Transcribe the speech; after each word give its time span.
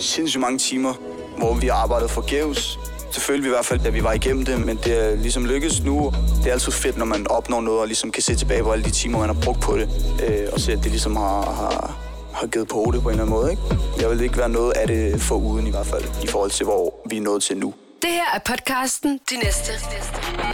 Sindssygt 0.00 0.40
mange 0.40 0.58
timer, 0.58 0.94
hvor 1.38 1.54
vi 1.54 1.68
arbejdede 1.68 2.08
forgæves. 2.08 2.78
Så 3.12 3.32
vi 3.32 3.46
i 3.46 3.48
hvert 3.48 3.64
fald, 3.64 3.86
at 3.86 3.94
vi 3.94 4.04
var 4.04 4.12
igennem 4.12 4.44
det, 4.44 4.66
men 4.66 4.76
det 4.76 5.04
er 5.04 5.16
ligesom 5.16 5.46
lykkedes 5.46 5.84
nu. 5.84 6.12
Det 6.38 6.46
er 6.46 6.52
altid 6.52 6.72
fedt, 6.72 6.96
når 6.96 7.04
man 7.04 7.26
opnår 7.30 7.60
noget 7.60 7.80
og 7.80 7.86
ligesom 7.86 8.10
kan 8.10 8.22
se 8.22 8.34
tilbage 8.34 8.62
på 8.62 8.72
alle 8.72 8.84
de 8.84 8.90
timer, 8.90 9.18
man 9.18 9.28
har 9.28 9.42
brugt 9.42 9.60
på 9.60 9.76
det. 9.76 9.88
Øh, 10.28 10.48
og 10.52 10.60
se, 10.60 10.72
at 10.72 10.78
det 10.78 10.90
ligesom 10.90 11.16
har, 11.16 11.42
har, 11.42 11.98
har 12.32 12.46
givet 12.46 12.68
på 12.68 12.90
det 12.92 13.02
på 13.02 13.08
en 13.08 13.12
eller 13.12 13.24
anden 13.24 13.36
måde. 13.36 13.50
Ikke? 13.50 13.62
Jeg 14.00 14.10
vil 14.10 14.20
ikke 14.20 14.38
være 14.38 14.48
noget 14.48 14.72
af 14.72 14.86
det 14.86 15.20
for 15.20 15.34
uden 15.34 15.66
i 15.66 15.70
hvert 15.70 15.86
fald, 15.86 16.04
i 16.24 16.26
forhold 16.26 16.50
til, 16.50 16.64
hvor 16.64 16.94
vi 17.10 17.16
er 17.16 17.20
nået 17.20 17.42
til 17.42 17.56
nu. 17.56 17.74
Det 18.02 18.10
her 18.10 18.30
er 18.34 18.38
podcasten 18.38 19.20
De 19.30 19.36
Næste. 19.44 19.72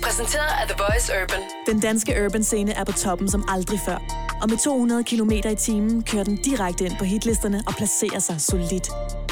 Præsenteret 0.02 0.52
af 0.60 0.68
The 0.68 0.76
Voice 0.78 1.12
Urban. 1.22 1.42
Den 1.66 1.80
danske 1.80 2.24
urban 2.24 2.44
scene 2.44 2.72
er 2.72 2.84
på 2.84 2.92
toppen 2.92 3.30
som 3.30 3.44
aldrig 3.48 3.80
før. 3.80 3.98
Og 4.42 4.50
med 4.50 4.58
200 4.64 5.04
km 5.04 5.30
i 5.30 5.54
timen 5.54 6.02
kører 6.02 6.24
den 6.24 6.36
direkte 6.36 6.84
ind 6.84 6.98
på 6.98 7.04
hitlisterne 7.04 7.62
og 7.66 7.74
placerer 7.74 8.18
sig 8.18 8.40
solidt. 8.40 8.88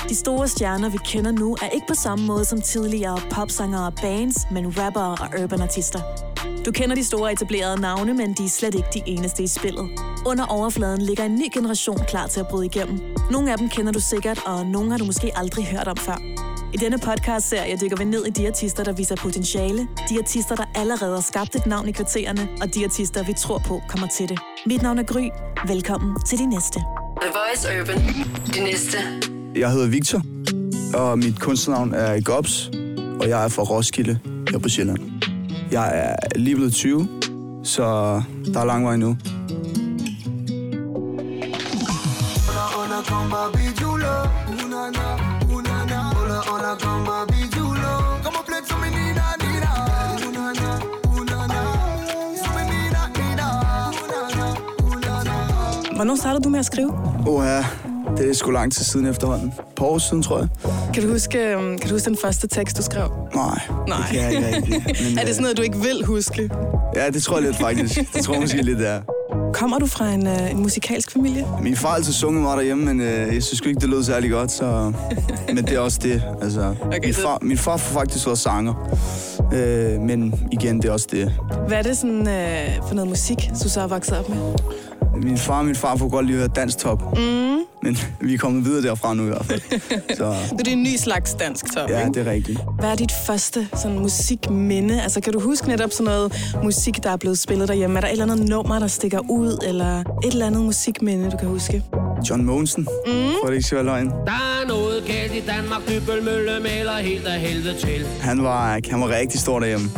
De 0.09 0.15
store 0.15 0.49
stjerner, 0.49 0.89
vi 0.89 0.99
kender 1.05 1.31
nu, 1.31 1.57
er 1.63 1.69
ikke 1.69 1.87
på 1.89 1.95
samme 1.95 2.27
måde 2.27 2.45
som 2.45 2.61
tidligere 2.61 3.21
popsangere 3.31 3.87
og 3.87 3.95
bands, 4.03 4.37
men 4.51 4.79
rappere 4.79 5.17
og 5.21 5.43
urban 5.43 5.61
artister. 5.61 6.01
Du 6.67 6.73
kender 6.73 6.95
de 6.95 7.05
store 7.05 7.33
etablerede 7.33 7.81
navne, 7.81 8.15
men 8.15 8.33
de 8.35 8.45
er 8.45 8.49
slet 8.49 8.75
ikke 8.75 8.89
de 8.95 9.03
eneste 9.07 9.43
i 9.43 9.47
spillet. 9.47 9.91
Under 10.27 10.47
overfladen 10.47 11.03
ligger 11.03 11.25
en 11.25 11.35
ny 11.35 11.47
generation 11.55 11.99
klar 12.09 12.27
til 12.27 12.41
at 12.41 12.49
bryde 12.49 12.67
igennem. 12.67 13.01
Nogle 13.31 13.53
af 13.53 13.59
dem 13.59 13.69
kender 13.69 13.93
du 13.93 14.01
sikkert, 14.01 14.41
og 14.47 14.67
nogle 14.67 14.91
har 14.91 14.99
du 14.99 15.05
måske 15.05 15.31
aldrig 15.37 15.67
hørt 15.67 15.89
om 15.89 15.97
før. 15.97 16.54
I 16.75 16.77
denne 16.77 16.99
podcast-serie 16.99 17.77
dykker 17.83 17.97
vi 17.97 18.05
ned 18.05 18.25
i 18.27 18.31
de 18.31 18.47
artister, 18.49 18.85
der 18.85 18.93
viser 18.93 19.17
potentiale, 19.17 19.89
de 20.11 20.19
artister, 20.19 20.55
der 20.55 20.65
allerede 20.75 21.15
har 21.15 21.21
skabt 21.21 21.55
et 21.55 21.67
navn 21.67 21.89
i 21.89 21.93
kvartererne, 21.93 22.49
og 22.63 22.75
de 22.75 22.85
artister, 22.85 23.25
vi 23.25 23.33
tror 23.39 23.59
på 23.67 23.83
kommer 23.89 24.09
til 24.09 24.29
det. 24.29 24.39
Mit 24.67 24.83
navn 24.83 24.99
er 24.99 25.03
Gry. 25.03 25.29
Velkommen 25.67 26.17
til 26.27 26.39
de 26.39 26.47
næste. 26.47 26.81
The 27.21 27.31
Voice 27.39 27.81
Urban. 27.81 27.99
De 28.55 28.65
Næste. 28.65 28.99
Jeg 29.57 29.71
hedder 29.71 29.89
Victor, 29.89 30.23
og 30.95 31.19
mit 31.19 31.41
kunstnernavn 31.41 31.95
er 31.95 32.21
Gobs, 32.21 32.71
og 33.21 33.29
jeg 33.29 33.45
er 33.45 33.49
fra 33.49 33.63
Roskilde 33.63 34.19
her 34.51 34.59
på 34.59 34.69
Sjælland. 34.69 34.99
Jeg 35.71 35.91
er 35.95 36.39
lige 36.39 36.57
blevet 36.57 36.73
20, 36.73 37.09
så 37.65 37.83
der 38.55 38.61
er 38.61 38.65
lang 38.65 38.85
vej 38.85 38.97
nu. 38.97 39.17
Hvornår 56.05 56.17
startede 56.17 56.45
du 56.45 56.49
med 56.49 56.59
at 56.59 56.67
skrive? 56.67 56.93
Åh 57.27 57.45
ja, 57.47 57.65
det 58.17 58.31
er 58.31 58.35
sgu 58.35 58.51
lang 58.51 58.73
tid 58.73 58.85
siden 58.85 59.07
efterhånden. 59.07 59.53
Par 59.77 59.85
år 59.85 59.99
siden, 59.99 60.23
tror 60.23 60.39
jeg. 60.39 60.49
Kan 60.95 61.03
du 61.03 61.09
huske, 61.13 61.39
øhm, 61.39 61.79
kan 61.79 61.89
du 61.89 61.95
huske 61.95 62.07
den 62.07 62.17
første 62.23 62.49
tekst, 62.49 62.77
du 62.77 62.83
skrev? 62.83 63.09
Nej, 63.35 63.61
Nej. 63.89 63.99
det 63.99 64.07
kan 64.11 64.21
jeg 64.21 64.33
ikke 64.33 64.57
rigtig. 64.57 64.85
Men, 65.09 65.19
er 65.19 65.25
det 65.25 65.35
sådan 65.35 65.37
øh, 65.37 65.43
noget, 65.43 65.57
du 65.57 65.63
ikke 65.63 65.79
vil 65.79 66.05
huske? 66.05 66.51
Ja, 66.95 67.11
det 67.11 67.23
tror 67.23 67.37
jeg 67.37 67.47
lidt 67.47 67.57
faktisk. 67.57 68.13
Det 68.15 68.25
tror 68.25 68.35
jeg 68.35 68.41
måske 68.41 68.63
lidt, 68.63 68.79
det 68.79 68.89
er. 68.89 69.01
Kommer 69.53 69.79
du 69.79 69.87
fra 69.87 70.11
en, 70.11 70.27
øh, 70.27 70.51
en 70.51 70.59
musikalsk 70.63 71.11
familie? 71.11 71.47
Min 71.63 71.77
far 71.77 71.89
har 71.89 71.97
altid 71.97 72.13
sunget 72.13 72.43
mig 72.43 72.57
derhjemme, 72.57 72.85
men 72.85 73.01
øh, 73.01 73.35
jeg 73.35 73.43
synes 73.43 73.61
ikke, 73.67 73.81
det 73.81 73.89
lød 73.89 74.03
særlig 74.03 74.31
godt, 74.31 74.53
så... 74.53 74.93
Men 75.55 75.57
det 75.57 75.73
er 75.73 75.79
også 75.79 75.99
det, 76.03 76.23
altså... 76.43 76.75
Okay, 76.87 77.05
min, 77.05 77.15
far, 77.15 77.39
min 77.43 77.59
far 77.59 77.77
får 77.77 78.01
faktisk 78.01 78.27
været 78.27 78.39
sanger, 78.39 78.99
øh, 79.55 80.01
men 80.01 80.49
igen, 80.53 80.83
det 80.83 80.89
er 80.89 80.93
også 80.93 81.09
det. 81.11 81.33
Hvad 81.69 81.79
er 81.79 81.83
det 81.83 81.97
sådan, 81.97 82.29
øh, 82.29 82.89
for 82.89 82.95
noget 82.95 83.09
musik, 83.09 83.51
du 83.63 83.69
så 83.69 83.81
er 83.81 83.87
vokset 83.87 84.19
op 84.19 84.29
med? 84.29 84.39
Min 85.23 85.39
far 85.39 85.59
og 85.59 85.65
min 85.65 85.75
far 85.75 85.97
får 85.97 86.09
godt 86.09 86.27
lige 86.27 86.37
høre 86.39 86.49
dansk 86.49 86.79
top, 86.79 87.03
Mm. 87.19 87.59
men 87.83 87.99
vi 88.21 88.35
er 88.35 88.39
kommet 88.39 88.65
videre 88.65 88.83
derfra 88.83 89.15
nu 89.15 89.23
i 89.23 89.27
hvert 89.27 89.45
fald. 89.47 89.61
Så 90.17 90.35
Det 90.59 90.69
er 90.69 90.73
en 90.73 90.83
ny 90.83 90.97
slags 90.97 91.35
dansk 91.35 91.75
top, 91.75 91.91
ja, 91.91 92.01
ikke? 92.07 92.19
det 92.21 92.27
er 92.27 92.33
rigtigt. 92.33 92.59
Hvad 92.79 92.91
er 92.91 92.95
dit 92.95 93.13
første 93.27 93.69
sådan, 93.77 93.99
musikminde? 93.99 95.03
Altså, 95.03 95.21
kan 95.21 95.33
du 95.33 95.41
huske 95.41 95.69
netop 95.69 95.91
sådan 95.93 96.05
noget 96.05 96.53
musik, 96.63 97.03
der 97.03 97.11
er 97.11 97.17
blevet 97.17 97.39
spillet 97.39 97.69
derhjemme? 97.69 97.97
Er 97.97 98.01
der 98.01 98.09
et 98.09 98.13
eller 98.13 98.33
andet 98.33 98.49
nummer, 98.49 98.79
der 98.79 98.87
stikker 98.87 99.21
ud? 99.31 99.59
Eller 99.69 100.01
et 100.01 100.05
eller 100.33 100.47
andet 100.47 100.63
musikminde, 100.63 101.31
du 101.31 101.37
kan 101.37 101.49
huske? 101.49 101.83
John 102.31 102.45
Mogensen, 102.45 102.83
mm. 103.07 103.13
for 103.43 103.47
det 103.49 103.55
ikke 103.55 103.67
skal 103.67 103.77
være 103.77 103.85
løgn. 103.85 104.07
Der 104.11 104.61
er 104.63 104.67
noget 104.69 105.05
galt 105.07 105.35
i 105.35 105.41
Danmark, 105.47 105.81
Dybølmølle 105.89 106.61
maler 106.63 106.93
helt 106.99 107.27
af 107.27 107.41
helvede 107.41 107.75
til. 107.79 108.07
Han 108.21 108.43
var, 108.43 108.81
han 108.91 109.01
var 109.01 109.09
rigtig 109.09 109.41
stor 109.41 109.59
derhjemme. 109.61 109.91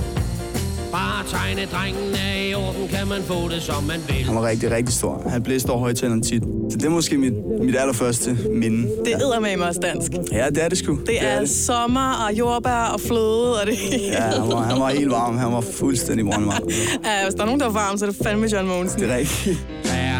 Bare 0.96 1.24
tegne 1.28 1.66
drengen 1.72 2.14
er 2.14 2.48
i 2.50 2.54
orden, 2.54 2.88
kan 2.88 3.08
man 3.08 3.22
få 3.22 3.48
det 3.48 3.62
som 3.62 3.84
man 3.84 4.00
vil. 4.06 4.24
Han 4.24 4.34
var 4.34 4.46
rigtig, 4.48 4.70
rigtig 4.70 4.94
stor. 4.94 5.28
Han 5.28 5.42
blæste 5.42 5.70
over 5.70 5.80
højtaleren 5.80 6.22
tit. 6.22 6.42
Så 6.70 6.78
det 6.78 6.84
er 6.84 6.90
måske 6.90 7.18
mit, 7.18 7.32
mit 7.60 7.76
allerførste 7.76 8.38
minde. 8.50 8.88
Det 9.04 9.12
er 9.12 9.40
med 9.40 9.66
også 9.66 9.80
dansk. 9.80 10.12
Ja, 10.32 10.46
det 10.50 10.64
er 10.64 10.68
det 10.68 10.78
sgu. 10.78 10.98
Det 11.06 11.24
er 11.24 11.44
sommer 11.46 12.26
og 12.26 12.38
jordbær 12.38 12.84
og 12.94 13.00
fløde 13.00 13.60
og 13.60 13.66
det 13.66 13.78
Ja, 13.92 14.20
han 14.20 14.48
var, 14.48 14.62
han 14.62 14.80
var 14.80 14.88
helt 14.90 15.10
varm. 15.10 15.36
Han 15.38 15.52
var 15.52 15.60
fuldstændig 15.60 16.26
brandvarm. 16.26 16.68
Ja, 17.04 17.24
hvis 17.24 17.34
der 17.34 17.42
er 17.42 17.46
nogen, 17.46 17.60
der 17.60 17.66
er 17.66 17.70
varm, 17.70 17.98
så 17.98 18.06
er 18.06 18.10
det 18.10 18.18
fandme 18.26 18.46
John 18.52 18.68
Mogensen. 18.68 19.00
Det 19.00 19.10
er 19.10 19.16
rigtigt. 19.16 19.66
Der 19.84 20.18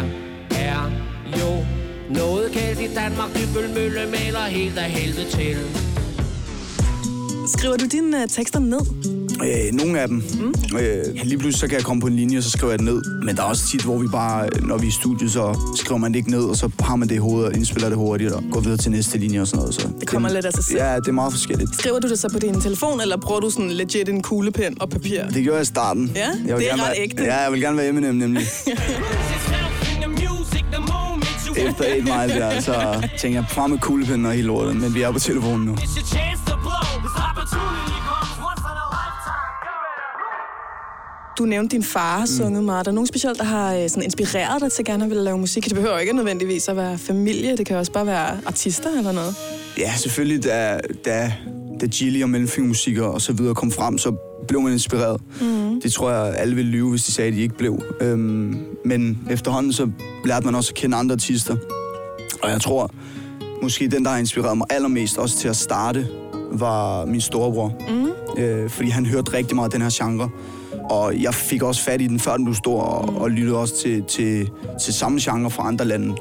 er 0.59 0.89
jo 1.39 1.65
noget 2.09 2.51
galt 2.51 2.79
i 2.79 2.87
Danmark, 2.95 3.29
Dybølmølle 3.35 3.99
maler 4.11 4.39
helt 4.39 4.77
af 4.77 4.89
helvede 4.89 5.29
til. 5.29 5.57
Skriver 7.47 7.77
du 7.77 7.85
dine 7.85 8.17
uh, 8.17 8.23
tekster 8.29 8.59
ned? 8.59 9.06
Øh, 9.43 9.73
nogle 9.73 9.99
af 9.99 10.07
dem. 10.07 10.23
Mm. 10.39 10.77
Øh, 10.77 11.03
lige 11.23 11.37
pludselig 11.37 11.59
så 11.59 11.67
kan 11.67 11.77
jeg 11.77 11.83
komme 11.85 12.01
på 12.01 12.07
en 12.07 12.15
linje, 12.15 12.37
og 12.37 12.43
så 12.43 12.49
skriver 12.49 12.71
jeg 12.73 12.79
det 12.79 12.85
ned. 12.85 13.01
Men 13.25 13.35
der 13.35 13.41
er 13.41 13.47
også 13.47 13.67
tit, 13.67 13.81
hvor 13.81 13.97
vi 13.97 14.07
bare, 14.11 14.49
når 14.61 14.77
vi 14.77 14.85
er 14.85 14.89
i 14.89 14.91
studiet, 14.91 15.31
så 15.31 15.59
skriver 15.77 15.99
man 15.99 16.11
det 16.11 16.17
ikke 16.19 16.31
ned, 16.31 16.43
og 16.43 16.55
så 16.55 16.69
har 16.79 16.95
man 16.95 17.07
det 17.09 17.15
i 17.15 17.17
hovedet 17.17 17.49
og 17.49 17.55
indspiller 17.55 17.89
det 17.89 17.97
hurtigt 17.97 18.31
og 18.31 18.43
går 18.51 18.59
videre 18.59 18.77
til 18.77 18.91
næste 18.91 19.17
linje 19.17 19.41
og 19.41 19.47
sådan 19.47 19.59
noget. 19.59 19.75
Så 19.75 19.87
Det 19.99 20.07
kommer 20.07 20.29
lidt 20.29 20.45
af 20.45 20.53
sig 20.53 20.63
selv. 20.63 20.77
Ja, 20.77 20.95
det 20.95 21.07
er 21.07 21.11
meget 21.11 21.33
forskelligt. 21.33 21.75
Skriver 21.75 21.99
du 21.99 22.07
det 22.09 22.19
så 22.19 22.29
på 22.29 22.39
din 22.39 22.61
telefon, 22.61 23.01
eller 23.01 23.17
bruger 23.17 23.39
du 23.39 23.49
sådan 23.49 23.71
legit 23.71 24.09
en 24.09 24.21
kuglepen 24.21 24.81
og 24.81 24.89
papir? 24.89 25.23
Det 25.33 25.43
gjorde 25.43 25.55
jeg 25.55 25.61
i 25.61 25.65
starten. 25.65 26.11
Ja, 26.15 26.27
jeg 26.27 26.37
det 26.43 26.51
er 26.51 26.59
gerne 26.59 26.81
ret 26.81 26.87
være, 26.89 26.99
ægte. 27.03 27.23
Ja, 27.23 27.35
jeg 27.37 27.51
vil 27.51 27.61
gerne 27.61 27.77
være 27.77 27.87
Eminem 27.87 28.15
nemlig. 28.15 28.43
Efter 31.57 31.85
et 31.85 32.03
mile 32.03 32.39
der, 32.39 32.61
så 32.61 33.07
tænker 33.19 33.39
jeg 33.39 33.45
frem 33.49 33.69
med 33.71 33.79
kuglepinden 33.79 34.25
og 34.25 34.31
hele 34.33 34.47
lortet, 34.47 34.75
men 34.75 34.95
vi 34.95 35.01
er 35.01 35.11
på 35.11 35.19
telefonen 35.19 35.65
nu. 35.65 35.75
Du 41.37 41.45
nævnte, 41.45 41.75
din 41.75 41.83
far 41.83 42.19
har 42.19 42.25
sunget 42.25 42.63
meget. 42.63 42.79
Er 42.79 42.83
der 42.83 42.91
nogen 42.91 43.07
specielt, 43.07 43.37
der 43.37 43.43
har 43.43 43.75
øh, 43.75 43.89
sådan 43.89 44.03
inspireret 44.03 44.61
dig 44.61 44.71
til 44.71 44.85
gerne 44.85 45.03
at 45.03 45.09
ville 45.09 45.23
lave 45.23 45.37
musik? 45.37 45.65
Det 45.65 45.75
behøver 45.75 45.99
ikke 45.99 46.13
nødvendigvis 46.13 46.69
at 46.69 46.75
være 46.75 46.97
familie. 46.97 47.57
Det 47.57 47.65
kan 47.65 47.77
også 47.77 47.91
bare 47.91 48.05
være 48.05 48.37
artister 48.45 48.89
eller 48.97 49.11
noget. 49.11 49.35
Ja, 49.77 49.93
selvfølgelig, 49.95 50.43
da, 50.43 50.79
da, 51.05 51.33
da 51.81 51.85
Gilly 51.85 52.23
og 52.23 52.29
Mellemfingermusikere 52.29 53.07
og 53.07 53.21
så 53.21 53.33
videre 53.33 53.55
kom 53.55 53.71
frem, 53.71 53.97
så 53.97 54.15
blev 54.47 54.61
man 54.61 54.73
inspireret. 54.73 55.21
Mm. 55.41 55.81
Det 55.81 55.93
tror 55.93 56.11
jeg, 56.11 56.35
alle 56.37 56.55
ville 56.55 56.71
lyve, 56.71 56.89
hvis 56.89 57.03
de 57.03 57.11
sagde, 57.11 57.27
at 57.27 57.33
de 57.33 57.41
ikke 57.41 57.57
blev. 57.57 57.83
Øhm, 58.01 58.57
men 58.85 59.19
efterhånden 59.29 59.73
så 59.73 59.89
lærte 60.25 60.45
man 60.45 60.55
også 60.55 60.71
at 60.71 60.75
kende 60.75 60.97
andre 60.97 61.13
artister. 61.13 61.55
Og 62.43 62.49
jeg 62.49 62.61
tror, 62.61 62.91
måske 63.61 63.87
den, 63.87 64.03
der 64.05 64.11
har 64.11 64.17
inspireret 64.17 64.57
mig 64.57 64.67
allermest 64.69 65.17
også 65.17 65.37
til 65.37 65.47
at 65.47 65.55
starte, 65.55 66.07
var 66.51 67.05
min 67.05 67.21
storebror. 67.21 67.73
Mm. 67.89 68.41
Øh, 68.43 68.69
fordi 68.69 68.89
han 68.89 69.05
hørte 69.05 69.33
rigtig 69.33 69.55
meget 69.55 69.67
af 69.67 69.71
den 69.71 69.81
her 69.81 70.05
genre. 70.05 70.29
Og 70.89 71.21
jeg 71.21 71.33
fik 71.33 71.63
også 71.63 71.81
fat 71.83 72.01
i 72.01 72.07
den, 72.07 72.19
før 72.19 72.35
den 72.35 72.45
blev 72.45 72.55
stor, 72.55 72.81
og, 72.81 73.21
og 73.21 73.31
lyttede 73.31 73.57
også 73.57 73.73
til, 73.81 74.03
til, 74.03 74.49
til 74.83 74.93
samme 74.93 75.19
genre 75.21 75.51
fra 75.51 75.67
andre 75.67 75.85
lande. 75.85 76.15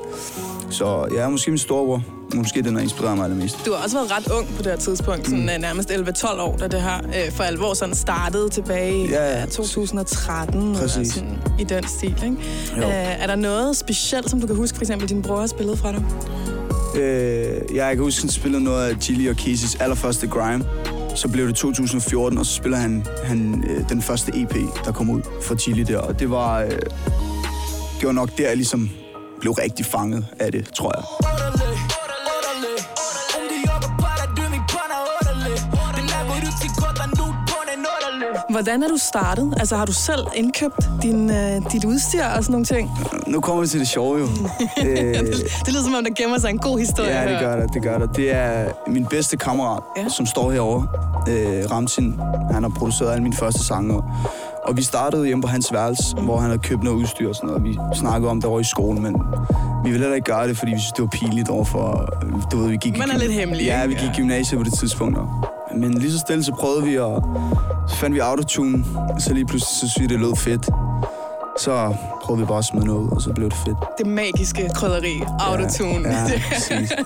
Så 0.71 1.06
ja, 1.15 1.28
måske 1.28 1.50
min 1.50 1.59
storebror. 1.59 2.03
Måske 2.34 2.62
den 2.62 2.75
har 2.75 2.82
inspireret 2.82 3.16
mig 3.16 3.25
allermest. 3.25 3.66
Du 3.66 3.72
har 3.72 3.84
også 3.84 3.97
været 3.97 4.10
ret 4.19 4.32
ung 4.38 4.47
på 4.56 4.62
det 4.62 4.66
her 4.72 4.78
tidspunkt, 4.78 5.25
sådan 5.26 5.41
mm. 5.41 5.60
nærmest 5.60 5.91
11-12 5.91 6.41
år, 6.41 6.56
da 6.56 6.69
det 6.69 6.82
her 6.82 6.99
øh, 6.99 7.32
for 7.32 7.44
alvor 7.44 7.75
sådan 7.75 7.94
startede 7.94 8.49
tilbage 8.49 9.05
i 9.05 9.09
Ja, 9.09 9.31
ja. 9.37 9.43
øh, 9.43 9.49
2013. 9.49 10.60
Eller 10.62 10.78
Præcis. 10.81 11.12
sådan, 11.12 11.38
I 11.59 11.65
den 11.65 11.88
stil, 11.88 12.09
ikke? 12.25 12.37
Jo. 12.76 12.82
Øh, 12.82 13.22
er 13.22 13.26
der 13.26 13.37
noget 13.37 13.76
specielt, 13.76 14.31
som 14.31 14.41
du 14.41 14.47
kan 14.47 14.56
huske, 14.56 14.76
for 14.76 14.82
eksempel 14.82 15.09
din 15.09 15.22
bror 15.22 15.41
har 15.41 15.47
spillet 15.47 15.78
fra 15.78 15.93
dig? 15.93 16.03
Øh, 17.03 17.76
jeg 17.76 17.94
kan 17.94 18.05
huske, 18.05 18.20
han 18.23 18.31
spillede 18.31 18.64
noget 18.64 18.88
af 18.88 18.96
Gilly 18.96 19.29
og 19.31 19.37
Casey's 19.41 19.82
allerførste 19.82 20.26
Grime. 20.26 20.64
Så 21.17 21.29
blev 21.29 21.47
det 21.47 21.55
2014, 21.55 22.39
og 22.39 22.47
så 22.47 22.53
spiller 22.55 22.79
han, 22.79 23.07
han 23.25 23.65
øh, 23.69 23.89
den 23.89 24.03
første 24.03 24.33
EP, 24.35 24.55
der 24.85 24.93
kom 24.93 25.11
ud 25.11 25.23
fra 25.43 25.57
Chili 25.57 25.83
der. 25.83 25.99
Og 25.99 26.21
det 26.21 26.31
var, 26.31 26.61
øh, 26.61 26.71
det 28.01 28.07
var 28.07 28.13
nok 28.13 28.31
der, 28.39 28.49
jeg 28.49 28.57
ligesom 28.57 28.91
blev 29.41 29.53
rigtig 29.53 29.87
fanget 29.87 30.27
af 30.41 30.53
det, 30.53 30.69
tror 30.75 30.93
jeg. 30.97 31.05
Hvordan 38.50 38.82
er 38.82 38.88
du 38.88 38.96
startet? 38.96 39.54
Altså 39.56 39.76
har 39.76 39.84
du 39.84 39.93
selv 39.93 40.20
indkøbt 40.34 40.88
din, 41.02 41.31
øh, 41.31 41.72
dit 41.72 41.84
udstyr 41.84 42.25
og 42.25 42.44
sådan 42.44 42.52
nogle 42.52 42.64
ting? 42.66 42.90
Nu 43.26 43.40
kommer 43.40 43.62
vi 43.62 43.69
til 43.69 43.81
det 43.81 43.88
sjove 43.88 44.19
jo. 44.19 44.25
øh, 44.87 45.14
Det 45.64 45.69
lyder 45.72 45.82
som 45.82 45.94
om, 45.94 46.04
der 46.04 46.10
gemmer 46.16 46.38
sig 46.38 46.50
en 46.50 46.58
god 46.58 46.78
historie 46.78 47.10
Ja, 47.20 47.32
det 47.32 47.40
gør 47.40 47.60
det, 47.60 47.75
det 47.75 47.82
gør 47.82 47.98
det. 47.98 48.16
Det 48.16 48.34
er 48.34 48.69
min 48.87 49.04
bedste 49.06 49.37
kammerat, 49.37 49.82
Ja. 49.96 50.08
som 50.08 50.26
står 50.26 50.50
herovre. 50.50 50.87
Øh, 51.28 51.70
Ramsin, 51.70 52.20
han 52.52 52.62
har 52.62 52.70
produceret 52.78 53.10
alle 53.12 53.22
mine 53.22 53.37
første 53.37 53.64
sange. 53.64 54.02
Og 54.64 54.76
vi 54.76 54.82
startede 54.82 55.26
hjemme 55.26 55.43
på 55.43 55.48
hans 55.48 55.72
værelse, 55.72 56.16
mm. 56.16 56.25
hvor 56.25 56.37
han 56.37 56.50
havde 56.50 56.62
købt 56.62 56.82
noget 56.82 56.96
udstyr 56.96 57.28
og 57.28 57.34
sådan 57.34 57.48
noget. 57.48 57.64
Vi 57.64 57.78
snakkede 57.94 58.31
om 58.31 58.37
det 58.40 58.44
over 58.50 58.60
i 58.60 58.64
skolen, 58.64 59.02
men 59.02 59.14
vi 59.84 59.90
ville 59.90 59.98
heller 60.00 60.14
ikke 60.14 60.32
gøre 60.32 60.48
det, 60.48 60.56
fordi 60.58 60.72
vi 60.72 60.78
synes, 60.78 60.93
det 60.93 61.02
var 61.02 61.08
pinligt 61.08 61.48
overfor... 61.48 62.08
Du 62.52 62.56
ved, 62.58 62.69
vi 62.69 62.76
gik 62.76 62.98
Man 62.98 63.10
er 63.10 63.19
lidt 63.19 63.32
hemmelig, 63.32 63.64
Ja, 63.66 63.87
vi 63.87 63.94
gik 63.94 64.02
i 64.08 64.12
gymnasiet 64.16 64.58
på 64.60 64.64
det 64.64 64.72
tidspunkt. 64.78 65.19
og- 65.19 65.28
Men 65.76 65.94
lige 65.94 66.12
så 66.12 66.19
stille, 66.19 66.44
så 66.44 66.52
prøvede 66.52 66.84
vi, 66.84 66.99
og 66.99 67.38
så 67.88 67.96
fandt 67.96 68.14
vi 68.14 68.19
autotune. 68.20 68.84
Så 69.19 69.34
lige 69.34 69.46
pludselig, 69.46 69.69
så 69.81 69.88
synes 69.88 70.00
vi, 70.00 70.06
det 70.14 70.20
lød 70.20 70.37
fedt. 70.37 70.69
Så 71.61 71.94
prøvede 72.23 72.40
vi 72.43 72.46
bare 72.46 72.58
at 72.58 72.64
smide 72.64 72.87
noget 72.87 73.00
ud, 73.00 73.11
og 73.11 73.23
så 73.23 73.32
blev 73.32 73.50
det 73.50 73.58
fedt. 73.67 73.76
Det 73.99 74.06
magiske 74.06 74.70
krydderi, 74.75 75.23
autotune. 75.40 76.08
Ja, 76.08 76.23
ja 76.23 76.43
præcis. 76.52 76.88
Det 76.88 76.99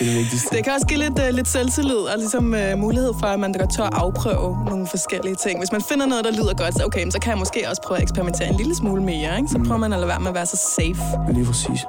er 0.00 0.04
det 0.04 0.14
vigtigste. 0.14 0.56
Det 0.56 0.64
kan 0.64 0.72
også 0.72 0.86
give 0.86 0.98
lidt, 0.98 1.18
uh, 1.18 1.28
lidt 1.34 1.48
selvtillid 1.48 2.02
og 2.12 2.18
ligesom 2.18 2.54
uh, 2.72 2.78
mulighed 2.78 3.12
for, 3.20 3.26
at 3.26 3.40
man 3.40 3.52
godt 3.52 3.72
tør 3.76 3.84
at 3.84 3.94
afprøve 3.94 4.64
nogle 4.64 4.86
forskellige 4.86 5.34
ting. 5.34 5.58
Hvis 5.58 5.72
man 5.72 5.82
finder 5.88 6.06
noget, 6.06 6.24
der 6.24 6.30
lyder 6.30 6.54
godt, 6.54 6.74
så 6.74 6.84
okay, 6.84 7.10
så 7.10 7.18
kan 7.22 7.30
jeg 7.30 7.38
måske 7.38 7.64
også 7.68 7.82
prøve 7.86 7.96
at 7.98 8.02
eksperimentere 8.02 8.48
en 8.48 8.56
lille 8.56 8.74
smule 8.74 9.02
mere. 9.02 9.36
Ikke? 9.36 9.48
Så 9.48 9.58
prøver 9.66 9.78
man 9.78 9.92
at 9.92 9.98
lade 9.98 10.08
være 10.08 10.20
med 10.20 10.28
at 10.28 10.34
være 10.34 10.46
så 10.46 10.58
safe. 10.76 11.02
Ja, 11.26 11.32
lige 11.32 11.46
præcis. 11.46 11.80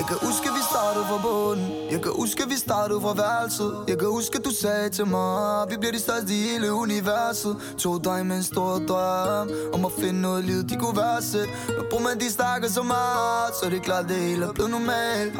Jeg 0.00 0.08
kan 0.08 0.18
huske, 0.28 0.48
vi 0.48 0.62
startede 0.70 1.04
fra 1.04 1.18
bunden. 1.22 1.68
Jeg 1.90 2.02
kan 2.02 2.12
huske, 2.16 2.48
vi 2.48 2.56
startede 2.56 3.00
fra 3.00 3.14
værelset. 3.22 3.72
Jeg 3.88 3.98
kan 3.98 4.08
huske, 4.08 4.38
du 4.38 4.50
sagde 4.50 4.88
til 4.88 5.06
mig 5.06 5.66
Vi 5.70 5.76
bliver 5.76 5.92
de 5.92 5.98
største 5.98 6.32
i 6.34 6.40
hele 6.48 6.72
universet. 6.72 7.56
To 7.78 7.98
dig 7.98 8.26
med 8.26 8.36
en 8.36 8.42
stor 8.42 8.78
drøm 8.88 9.50
Om 9.74 9.84
at 9.84 9.92
finde 10.00 10.20
noget 10.20 10.44
liv, 10.44 10.62
de 10.68 10.76
kunne 10.76 10.96
være 10.96 11.06
værdsætte 11.06 11.48
Men 11.68 11.84
bror 11.90 12.00
man, 12.00 12.20
de 12.20 12.30
snakker 12.30 12.68
så 12.68 12.82
meget 12.82 13.50
Så 13.60 13.70
det 13.70 13.76
er 13.76 13.82
klart, 13.82 14.08
det 14.08 14.16
hele 14.16 14.44
er 14.44 14.52
blevet 14.52 14.70
normalt. 14.70 15.34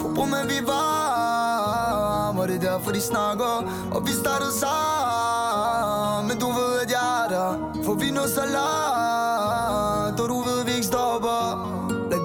For 0.00 0.08
bror 0.14 0.26
man, 0.26 0.44
vi 0.48 0.66
var? 0.66 2.34
Og 2.38 2.48
det 2.48 2.56
er 2.56 2.60
derfor, 2.60 2.92
de 2.92 3.00
snakker? 3.00 3.52
Og 3.94 4.06
vi 4.06 4.12
startede 4.12 4.52
sammen. 4.62 6.28
Men 6.28 6.38
du 6.38 6.46
ved, 6.46 6.72
at 6.82 6.90
jeg 6.90 7.24
er 7.24 7.28
der 7.28 7.82
For 7.84 7.94
vi 7.94 8.10
nåede 8.10 8.30
så 8.30 8.40
langt. 8.40 8.97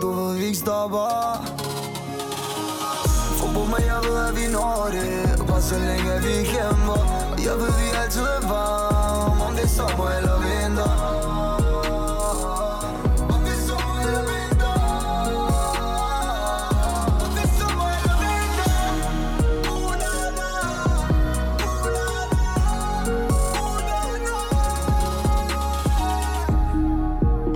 Du 0.03 0.11
ved, 0.11 0.37
vi 0.37 0.45
ikke 0.45 0.57
stopper. 0.57 1.07
For 3.39 3.47
på 3.55 3.61
mig, 3.71 3.83
jeg 3.91 3.99
ved, 4.07 4.17
at 4.27 4.35
vi 4.35 4.45
når 4.51 4.89
det. 4.91 5.47
Bare 5.47 5.61
så 5.61 5.75
længe, 5.79 6.13
at 6.13 6.23
vi 6.27 6.35
kæmper. 6.53 6.99
Og 7.31 7.39
jeg 7.47 7.55
ved, 7.61 7.71
vi 7.81 7.87
altid 8.03 8.21
er 8.21 8.47
varme. 8.47 9.43
Om 9.45 9.53
det 9.55 9.63
er 9.63 9.67
sommer 9.67 10.09
eller 10.17 10.35
vinter. 10.45 11.22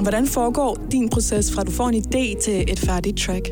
Hvordan 0.07 0.27
foregår 0.27 0.87
din 0.91 1.09
proces 1.09 1.51
fra, 1.51 1.63
du 1.63 1.71
får 1.71 1.87
en 1.87 1.95
idé 1.95 2.41
til 2.41 2.65
et 2.67 2.79
færdigt 2.79 3.17
track? 3.17 3.49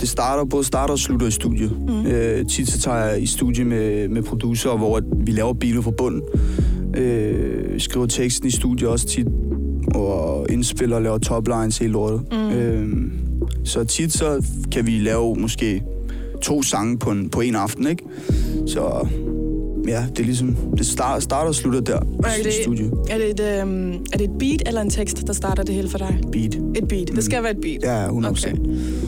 Det 0.00 0.08
starter, 0.08 0.44
både 0.44 0.64
starter 0.64 0.92
og 0.92 0.98
slutter 0.98 1.26
i 1.26 1.30
studiet. 1.30 1.76
Mm. 1.88 2.06
Øh, 2.06 2.46
tit 2.46 2.70
så 2.70 2.80
tager 2.80 2.98
jeg 2.98 3.22
i 3.22 3.26
studie 3.26 3.64
med, 3.64 4.08
med 4.08 4.22
producer, 4.22 4.76
hvor 4.76 5.00
vi 5.26 5.32
laver 5.32 5.52
beatet 5.52 5.84
fra 5.84 5.90
bunden. 5.90 6.22
Øh, 6.96 7.80
skriver 7.80 8.06
teksten 8.06 8.48
i 8.48 8.50
studiet 8.50 8.90
også 8.90 9.06
tit, 9.06 9.26
og 9.94 10.46
indspiller 10.50 10.96
og 10.96 11.02
laver 11.02 11.18
toplines 11.18 11.78
hele 11.78 11.92
lortet. 11.92 12.22
Mm. 12.32 12.50
Øh, 12.50 13.12
så 13.64 13.84
tit 13.84 14.12
så 14.12 14.44
kan 14.72 14.86
vi 14.86 14.98
lave 14.98 15.34
måske 15.34 15.82
to 16.42 16.62
sange 16.62 16.98
på 16.98 17.10
en, 17.10 17.28
på 17.28 17.40
en 17.40 17.56
aften, 17.56 17.86
ikke? 17.86 18.04
Så 18.66 19.08
ja, 19.86 20.06
det 20.10 20.18
er 20.18 20.24
ligesom, 20.24 20.56
det 20.78 20.86
starter, 20.86 21.20
starter 21.20 21.48
og 21.48 21.54
slutter 21.54 21.80
der 21.80 21.96
Er 21.96 22.48
i 22.48 22.62
studiet. 22.62 22.90
det, 22.90 23.12
er, 23.12 23.18
det 23.18 23.40
et, 23.40 23.60
øhm, 23.60 23.92
er 24.12 24.18
det 24.18 24.24
et 24.24 24.38
beat 24.38 24.62
eller 24.66 24.80
en 24.80 24.90
tekst, 24.90 25.26
der 25.26 25.32
starter 25.32 25.62
det 25.62 25.74
hele 25.74 25.88
for 25.88 25.98
dig? 25.98 26.18
Beat. 26.32 26.54
Et 26.54 26.88
beat. 26.88 27.08
Det 27.08 27.24
skal 27.24 27.42
være 27.42 27.52
et 27.52 27.60
beat. 27.62 27.82
Ja, 27.82 28.08
100%. 28.08 28.10
Okay. 28.28 28.54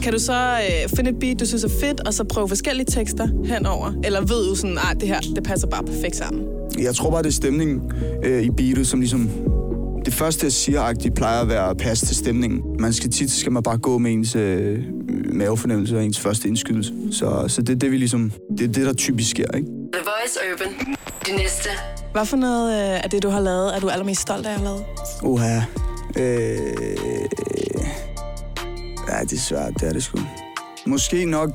Kan 0.01 0.13
du 0.13 0.19
så 0.19 0.33
øh, 0.33 0.89
finde 0.95 1.09
et 1.09 1.19
beat, 1.19 1.39
du 1.39 1.45
synes 1.45 1.63
er 1.63 1.69
fedt, 1.69 2.07
og 2.07 2.13
så 2.13 2.23
prøve 2.23 2.47
forskellige 2.47 2.85
tekster 2.85 3.27
henover? 3.45 3.93
Eller 4.03 4.21
ved 4.21 4.49
du 4.49 4.55
sådan, 4.55 4.77
at 4.77 5.01
det 5.01 5.07
her, 5.07 5.19
det 5.35 5.43
passer 5.43 5.67
bare 5.67 5.83
perfekt 5.83 6.15
sammen? 6.15 6.43
Jeg 6.79 6.95
tror 6.95 7.11
bare, 7.11 7.23
det 7.23 7.29
er 7.29 7.33
stemningen 7.33 7.91
øh, 8.23 8.43
i 8.43 8.49
beatet, 8.49 8.87
som 8.87 8.99
ligesom... 8.99 9.29
Det 10.05 10.13
første, 10.13 10.45
jeg 10.45 10.51
siger, 10.51 11.09
plejer 11.15 11.41
at 11.41 11.49
være 11.49 11.75
pas 11.75 11.99
til 12.01 12.15
stemningen. 12.15 12.61
Man 12.79 12.93
skal 12.93 13.09
tit, 13.09 13.31
skal 13.31 13.51
man 13.51 13.63
bare 13.63 13.77
gå 13.77 13.97
med 13.97 14.11
ens 14.11 14.35
øh, 14.35 14.79
mavefornemmelse 15.33 15.97
og 15.97 16.05
ens 16.05 16.19
første 16.19 16.47
indskydelse. 16.47 16.93
Så, 17.11 17.45
så 17.47 17.61
det 17.61 17.75
er 17.75 17.79
det, 17.79 17.91
vi 17.91 17.97
ligesom... 17.97 18.31
Det 18.57 18.63
er 18.63 18.71
det, 18.71 18.85
der 18.85 18.93
typisk 18.93 19.29
sker, 19.29 19.51
ikke? 19.57 19.67
Voice 20.05 20.39
Urban. 20.51 20.95
De 21.27 21.35
næste. 21.35 21.69
Hvad 22.11 22.25
for 22.25 22.37
noget 22.37 22.73
øh, 22.73 23.03
af 23.03 23.09
det, 23.09 23.23
du 23.23 23.29
har 23.29 23.39
lavet, 23.39 23.75
er 23.75 23.79
du 23.79 23.89
allermest 23.89 24.21
stolt 24.21 24.45
af 24.45 24.51
at 24.51 24.57
have 24.59 24.65
lavet? 24.65 24.85
Uha. 25.23 25.57
Øh... 26.17 26.57
Ja, 29.09 29.21
det 29.21 29.33
er 29.33 29.37
svært, 29.37 29.73
det 29.79 29.89
er 29.89 29.93
det 29.93 30.03
sgu. 30.03 30.19
Måske 30.85 31.25
nok 31.25 31.49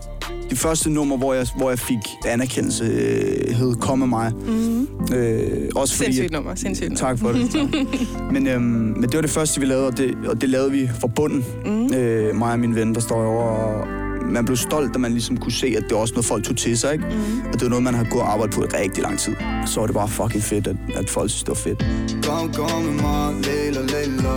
det 0.51 0.59
første 0.59 0.91
nummer, 0.91 1.17
hvor 1.17 1.35
jeg, 1.35 1.47
hvor 1.57 1.69
jeg 1.71 1.79
fik 1.79 1.99
anerkendelse, 2.27 2.85
øh, 2.85 3.55
hed 3.55 3.77
Kom 3.77 3.99
med 3.99 4.07
mig. 4.07 4.33
Mm-hmm. 4.35 5.15
Øh, 5.15 5.69
også 5.77 5.97
fordi, 5.97 6.13
Sindssygt 6.13 6.33
nummer, 6.33 6.55
sindssygt 6.55 6.89
nummer. 6.89 6.99
Tak 6.99 7.19
for 7.19 7.33
det. 7.33 7.51
tak. 7.51 7.63
men, 8.35 8.47
øhm, 8.47 8.63
men 8.63 9.03
det 9.03 9.15
var 9.15 9.21
det 9.21 9.31
første, 9.31 9.61
vi 9.61 9.67
lavede, 9.67 9.87
og 9.87 9.97
det, 9.99 10.15
og 10.29 10.41
det 10.41 10.49
lavede 10.49 10.71
vi 10.73 10.91
fra 11.01 11.07
bunden. 11.07 11.45
Mm. 11.65 11.95
Øh, 11.95 12.37
mig 12.37 12.53
og 12.53 12.59
min 12.59 12.75
ven, 12.75 12.95
der 12.95 13.01
står 13.01 13.25
over. 13.25 13.43
Og 13.43 14.00
man 14.33 14.45
blev 14.45 14.57
stolt, 14.57 14.95
da 14.95 14.99
man 14.99 15.13
ligesom 15.13 15.37
kunne 15.37 15.53
se, 15.53 15.67
at 15.67 15.83
det 15.83 15.93
var 15.93 15.99
også 15.99 16.15
noget, 16.15 16.27
folk 16.27 16.45
tog 16.45 16.57
til 16.57 16.79
sig. 16.79 16.93
Ikke? 16.93 17.05
Mm. 17.05 17.47
Og 17.47 17.53
det 17.53 17.63
var 17.63 17.69
noget, 17.69 17.83
man 17.83 17.95
har 17.95 18.05
gået 18.11 18.23
og 18.23 18.33
arbejdet 18.33 18.55
på 18.55 18.63
i 18.63 18.67
rigtig 18.67 19.03
lang 19.03 19.19
tid. 19.19 19.35
Så 19.67 19.81
var 19.81 19.87
det 19.87 19.95
bare 19.95 20.09
fucking 20.09 20.43
fedt, 20.43 20.67
at, 20.67 20.77
at 20.97 21.11
folk 21.11 21.31
synes, 21.31 21.43
det 21.43 21.49
var 21.49 21.55
fedt. 21.55 21.87
Kom, 22.27 22.53
kom 22.53 22.83
med 22.83 23.03
mig, 23.03 23.35
lilla, 23.35 23.83
lilla 23.95 24.37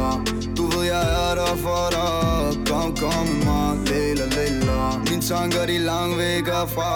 Du 0.57 0.63
ved, 0.63 0.83
jeg 0.85 1.03
er 1.29 1.35
der 1.35 1.55
for 1.65 1.83
dig 1.97 2.67
Kom, 2.67 2.95
kom 2.95 3.25
med 3.27 3.45
mig, 3.45 3.77
lilla, 3.89 4.25
lilla 4.25 4.79
Mine 5.09 5.21
tanker, 5.21 5.65
de 5.65 5.75
er 5.75 5.79
langt 5.79 6.17
væk 6.17 6.45
herfra 6.45 6.91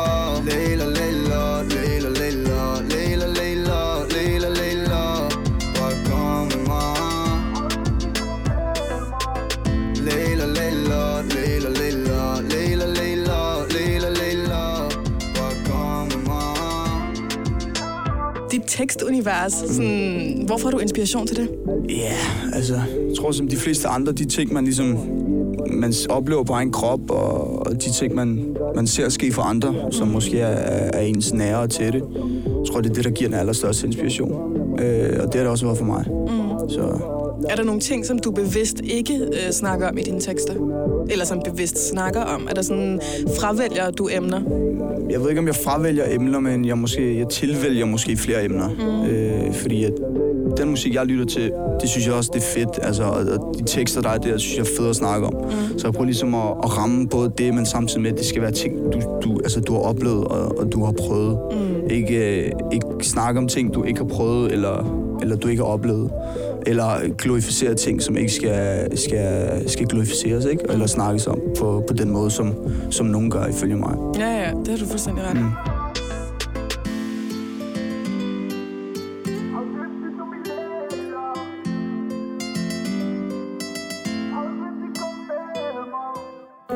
Lilla, 0.49 0.85
lilla, 0.99 1.61
lilla, 1.61 1.76
tekstunivers, 18.77 19.53
sådan, 19.53 20.43
hvor 20.45 20.57
får 20.57 20.69
du 20.69 20.77
inspiration 20.77 21.27
til 21.27 21.37
det? 21.37 21.49
Ja, 21.89 21.95
yeah, 21.95 22.55
altså, 22.55 22.73
jeg 23.07 23.17
tror 23.17 23.31
som 23.31 23.47
de 23.47 23.55
fleste 23.55 23.87
andre, 23.87 24.11
de 24.11 24.25
ting, 24.25 24.53
man 24.53 24.63
ligesom 24.63 24.97
man 25.71 25.93
oplever 26.09 26.43
på 26.43 26.53
egen 26.53 26.71
krop, 26.71 27.11
og, 27.11 27.67
og 27.67 27.73
de 27.73 27.93
ting, 27.93 28.15
man, 28.15 28.55
man 28.75 28.87
ser 28.87 29.09
ske 29.09 29.31
for 29.31 29.41
andre, 29.41 29.75
som 29.91 30.07
måske 30.07 30.39
er, 30.39 30.89
er 30.93 31.01
ens 31.01 31.33
nære 31.33 31.59
og 31.59 31.69
tætte, 31.69 32.01
jeg 32.45 32.71
tror, 32.71 32.81
det 32.81 32.89
er 32.89 32.93
det, 32.93 33.03
der 33.03 33.09
giver 33.09 33.29
den 33.29 33.39
allerstørste 33.39 33.87
inspiration. 33.87 34.57
Øh, 34.79 35.19
og 35.19 35.25
det 35.25 35.35
har 35.35 35.41
det 35.41 35.47
også 35.47 35.65
været 35.65 35.77
for 35.77 35.85
mig. 35.85 36.05
Mm. 36.09 36.69
Så 36.69 36.81
Er 37.49 37.55
der 37.55 37.63
nogle 37.63 37.81
ting, 37.81 38.05
som 38.05 38.19
du 38.19 38.31
bevidst 38.31 38.81
ikke 38.83 39.13
øh, 39.13 39.51
snakker 39.51 39.89
om 39.89 39.97
i 39.97 40.01
dine 40.01 40.19
tekster? 40.19 40.53
Eller 41.09 41.25
som 41.25 41.41
bevidst 41.45 41.89
snakker 41.89 42.21
om? 42.21 42.47
Er 42.49 42.53
der 42.53 42.61
sådan, 42.61 42.99
fravælger 43.39 43.91
du 43.91 44.09
emner? 44.11 44.41
jeg 45.09 45.21
ved 45.21 45.29
ikke, 45.29 45.39
om 45.39 45.47
jeg 45.47 45.55
fravælger 45.55 46.03
emner, 46.09 46.39
men 46.39 46.65
jeg, 46.65 46.77
måske, 46.77 47.19
jeg 47.19 47.29
tilvælger 47.29 47.85
måske 47.85 48.17
flere 48.17 48.45
emner. 48.45 48.69
Mm. 48.69 49.09
Øh, 49.09 49.53
fordi 49.53 49.83
at 49.83 49.93
den 50.57 50.69
musik, 50.69 50.95
jeg 50.95 51.05
lytter 51.05 51.25
til, 51.25 51.51
det 51.81 51.89
synes 51.89 52.07
jeg 52.07 52.15
også, 52.15 52.31
det 52.33 52.39
er 52.39 52.45
fedt. 52.45 52.79
Altså, 52.81 53.03
og 53.03 53.55
de 53.59 53.63
tekster, 53.63 54.01
der 54.01 54.09
er 54.09 54.17
der, 54.17 54.37
synes 54.37 54.57
jeg 54.57 54.61
er 54.61 54.75
fedt 54.77 54.89
at 54.89 54.95
snakke 54.95 55.27
om. 55.27 55.33
Mm. 55.33 55.79
Så 55.79 55.87
jeg 55.87 55.93
prøver 55.93 56.05
ligesom 56.05 56.35
at, 56.35 56.49
at 56.63 56.77
ramme 56.77 57.07
både 57.07 57.31
det, 57.37 57.53
men 57.53 57.65
samtidig 57.65 58.01
med, 58.01 58.11
at 58.11 58.17
det 58.17 58.25
skal 58.25 58.41
være 58.41 58.51
ting, 58.51 58.75
du, 58.93 59.01
du, 59.23 59.39
altså, 59.43 59.59
du 59.59 59.73
har 59.73 59.79
oplevet 59.79 60.23
og, 60.23 60.59
og 60.59 60.71
du 60.71 60.85
har 60.85 60.91
prøvet. 60.91 61.39
Mm. 61.51 61.89
Ikke, 61.89 62.45
øh, 62.45 62.51
ikke 62.73 62.85
snakke 63.01 63.39
om 63.39 63.47
ting, 63.47 63.73
du 63.73 63.83
ikke 63.83 63.99
har 63.99 64.07
prøvet, 64.07 64.51
eller, 64.51 65.03
eller 65.21 65.35
du 65.35 65.47
ikke 65.47 65.63
har 65.63 65.69
oplevet. 65.69 66.11
Eller 66.65 67.15
glorificere 67.17 67.75
ting, 67.75 68.01
som 68.01 68.17
ikke 68.17 68.31
skal, 68.31 68.97
skal, 68.97 69.69
skal 69.69 69.87
glorificeres, 69.87 70.45
ikke? 70.45 70.63
Eller 70.69 70.87
snakkes 70.87 71.27
om 71.27 71.41
på, 71.59 71.83
på 71.87 71.93
den 71.93 72.09
måde, 72.09 72.31
som, 72.31 72.53
som 72.91 73.05
nogen 73.05 73.31
gør, 73.31 73.45
ifølge 73.45 73.75
mig. 73.75 73.95
Ja, 74.19 74.29
ja, 74.29 74.51
det 74.65 74.67
har 74.67 74.77
du 74.77 74.85
fuldstændig 74.85 75.23
ret 75.23 75.37
i. 75.37 75.39
Mm. 75.39 75.51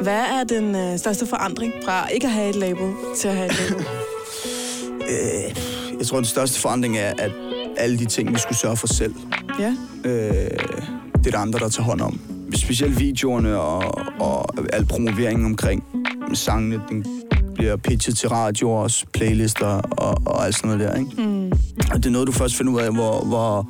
Hvad 0.04 0.14
er 0.14 0.44
den 0.44 0.76
øh, 0.76 0.98
største 0.98 1.26
forandring 1.26 1.74
fra 1.86 2.08
ikke 2.08 2.28
at 2.28 2.34
have 2.34 2.50
et 2.50 2.56
label 2.56 2.94
til 3.18 3.28
at 3.28 3.36
have 3.36 3.50
et 3.50 3.70
label? 3.70 3.86
Øh, 5.02 5.56
jeg 5.98 6.08
tror, 6.08 6.18
den 6.18 6.26
største 6.26 6.60
forandring 6.60 6.98
er, 6.98 7.14
at 7.18 7.32
alle 7.82 8.00
de 8.00 8.06
ting, 8.06 8.34
vi 8.34 8.40
skulle 8.40 8.58
sørge 8.58 8.78
for 8.78 8.88
selv, 8.88 9.16
ja. 9.60 9.76
øh, 10.04 10.50
det 11.18 11.28
er 11.28 11.32
der 11.32 11.38
andre, 11.38 11.60
der 11.60 11.70
tager 11.70 11.86
hånd 11.86 12.02
om. 12.02 12.20
Specielt 12.56 13.00
videoerne 13.00 13.60
og, 13.60 14.02
og 14.20 14.46
al 14.74 14.86
promoveringen 14.86 15.46
omkring 15.46 15.84
sangene, 16.34 16.82
den 16.90 17.06
bliver 17.56 17.76
pitchet 17.76 18.18
til 18.18 18.30
radio 18.30 18.72
også, 18.72 19.06
playlister 19.14 19.66
og, 19.68 20.22
og 20.26 20.46
alt 20.46 20.56
sådan 20.56 20.78
noget 20.78 20.88
der, 20.88 21.00
ikke? 21.00 21.28
Mm. 21.28 21.52
Og 21.92 21.98
det 21.98 22.06
er 22.06 22.10
noget, 22.10 22.28
du 22.28 22.32
først 22.32 22.56
finder 22.56 22.74
ud 22.74 22.80
af, 22.80 22.94
hvor, 22.94 23.26
hvor, 23.26 23.70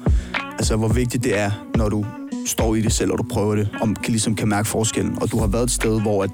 altså, 0.51 0.75
hvor 0.75 0.87
vigtigt 0.87 1.23
det 1.23 1.39
er, 1.39 1.51
når 1.75 1.89
du 1.89 2.05
står 2.45 2.75
i 2.75 2.81
det 2.81 2.93
selv, 2.93 3.11
og 3.11 3.17
du 3.17 3.23
prøver 3.23 3.55
det, 3.55 3.69
og 3.81 3.87
kan, 4.03 4.11
ligesom 4.11 4.35
kan 4.35 4.47
mærke 4.47 4.67
forskellen. 4.67 5.17
Og 5.21 5.31
du 5.31 5.39
har 5.39 5.47
været 5.47 5.63
et 5.63 5.71
sted, 5.71 6.01
hvor 6.01 6.23
at, 6.23 6.29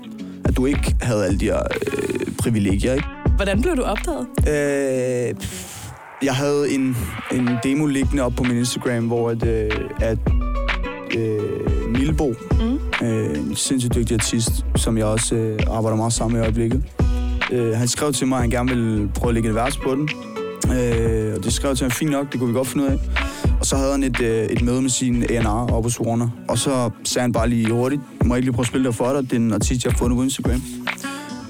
at 0.46 0.58
du 0.58 0.66
ikke 0.66 0.96
havde 1.02 1.26
alle 1.26 1.40
de 1.40 1.46
her 1.46 1.60
øh, 1.60 2.36
privilegier, 2.38 2.94
ikke? 2.94 3.08
Hvordan 3.36 3.62
blev 3.62 3.78
du 3.78 3.82
opdaget? 3.82 4.28
Øh, 4.48 5.36
jeg 6.24 6.36
havde 6.36 6.74
en, 6.74 6.98
en 7.32 7.50
demo 7.64 7.86
liggende 7.86 8.24
op 8.24 8.34
på 8.38 8.44
min 8.44 8.58
Instagram, 8.58 9.08
hvor 9.08 9.30
at, 9.30 9.48
øh, 9.48 9.72
at 10.02 10.18
øh, 11.18 11.90
Milbo, 11.90 12.34
mm. 12.52 13.08
øh, 13.08 13.38
en 13.38 13.56
sindssygt 13.56 13.96
dygtig 13.96 14.14
artist, 14.14 14.66
som 14.76 14.98
jeg 14.98 15.06
også 15.06 15.36
øh, 15.36 15.60
arbejder 15.70 15.98
meget 15.98 16.14
sammen 16.14 16.38
med 16.38 16.42
i 16.42 16.46
øjeblikket, 16.46 16.84
øh, 17.52 17.76
han 17.76 17.88
skrev 17.88 18.14
til 18.14 18.28
mig, 18.28 18.36
at 18.36 18.42
han 18.42 18.50
gerne 18.50 18.70
ville 18.70 19.10
prøve 19.16 19.30
at 19.30 19.34
lægge 19.34 19.50
et 19.50 19.56
vers 19.56 19.78
på 19.78 19.96
den. 19.96 20.10
Øh, 20.76 21.34
og 21.36 21.44
det 21.44 21.54
skrev 21.54 21.76
til 21.76 21.84
ham 21.84 21.92
fint 21.92 22.12
nok, 22.12 22.32
det 22.32 22.40
kunne 22.40 22.48
vi 22.48 22.54
godt 22.54 22.68
finde 22.68 22.86
ud 22.86 22.90
af. 22.90 22.98
Og 23.60 23.66
så 23.66 23.76
havde 23.76 23.92
han 23.92 24.04
et, 24.04 24.22
øh, 24.22 24.46
et 24.46 24.62
møde 24.62 24.82
med 24.82 24.90
sin 24.90 25.24
A&R 25.24 25.72
oppe 25.72 25.86
hos 25.88 26.00
Warner. 26.00 26.30
Og 26.48 26.58
så 26.58 26.90
sagde 27.04 27.24
han 27.24 27.32
bare 27.32 27.50
lige 27.50 27.72
hurtigt, 27.72 28.02
må 28.26 28.34
jeg 28.34 28.38
ikke 28.38 28.46
lige 28.46 28.54
prøve 28.54 28.64
at 28.64 28.68
spille 28.68 28.86
der 28.86 28.92
for 28.92 29.14
dig? 29.14 29.24
Det 29.24 29.34
er 29.34 29.36
en 29.36 29.54
artist, 29.54 29.84
jeg 29.84 29.92
har 29.92 29.98
fundet 29.98 30.18
på 30.18 30.24
Instagram. 30.24 30.62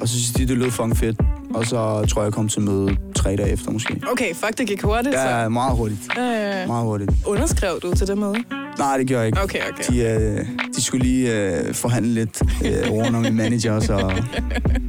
Og 0.02 0.08
så 0.08 0.14
synes 0.14 0.32
de, 0.34 0.48
det 0.48 0.58
lød 0.58 0.72
fucking 0.72 0.98
fedt. 0.98 1.20
Og 1.54 1.66
så 1.66 2.06
tror 2.06 2.22
jeg, 2.22 2.26
jeg 2.26 2.34
kom 2.34 2.48
til 2.48 2.62
møde 2.62 2.98
tre 3.18 3.36
dage 3.36 3.50
efter 3.50 3.72
måske. 3.72 4.02
Okay, 4.12 4.34
fuck, 4.36 4.58
det 4.58 4.68
gik 4.68 4.82
hurtigt, 4.82 5.16
så. 5.16 5.22
Ja, 5.22 5.50
meget 5.50 5.76
hurtigt. 5.78 6.00
Øh, 6.18 6.24
Meget 6.68 6.84
hurtigt. 6.86 7.12
underskrev 7.26 7.80
du 7.84 7.96
til 7.96 8.08
det 8.08 8.18
møde? 8.18 8.44
Nej, 8.78 8.98
det 8.98 9.08
gjorde 9.08 9.20
jeg 9.20 9.28
ikke. 9.28 9.42
Okay, 9.42 9.62
okay. 9.74 9.84
De, 9.94 10.00
øh, 10.00 10.46
de 10.76 10.84
skulle 10.84 11.04
lige 11.06 11.34
øh, 11.34 11.74
forhandle 11.74 12.14
lidt 12.14 12.42
øh, 12.66 12.92
over 12.92 13.10
med 13.12 13.20
min 13.20 13.36
manager, 13.36 13.80
så 13.80 13.98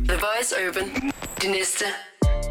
The 0.09 0.17
Voice 0.25 0.55
Urban. 0.69 1.13
De 1.43 1.47
næste. 1.51 1.85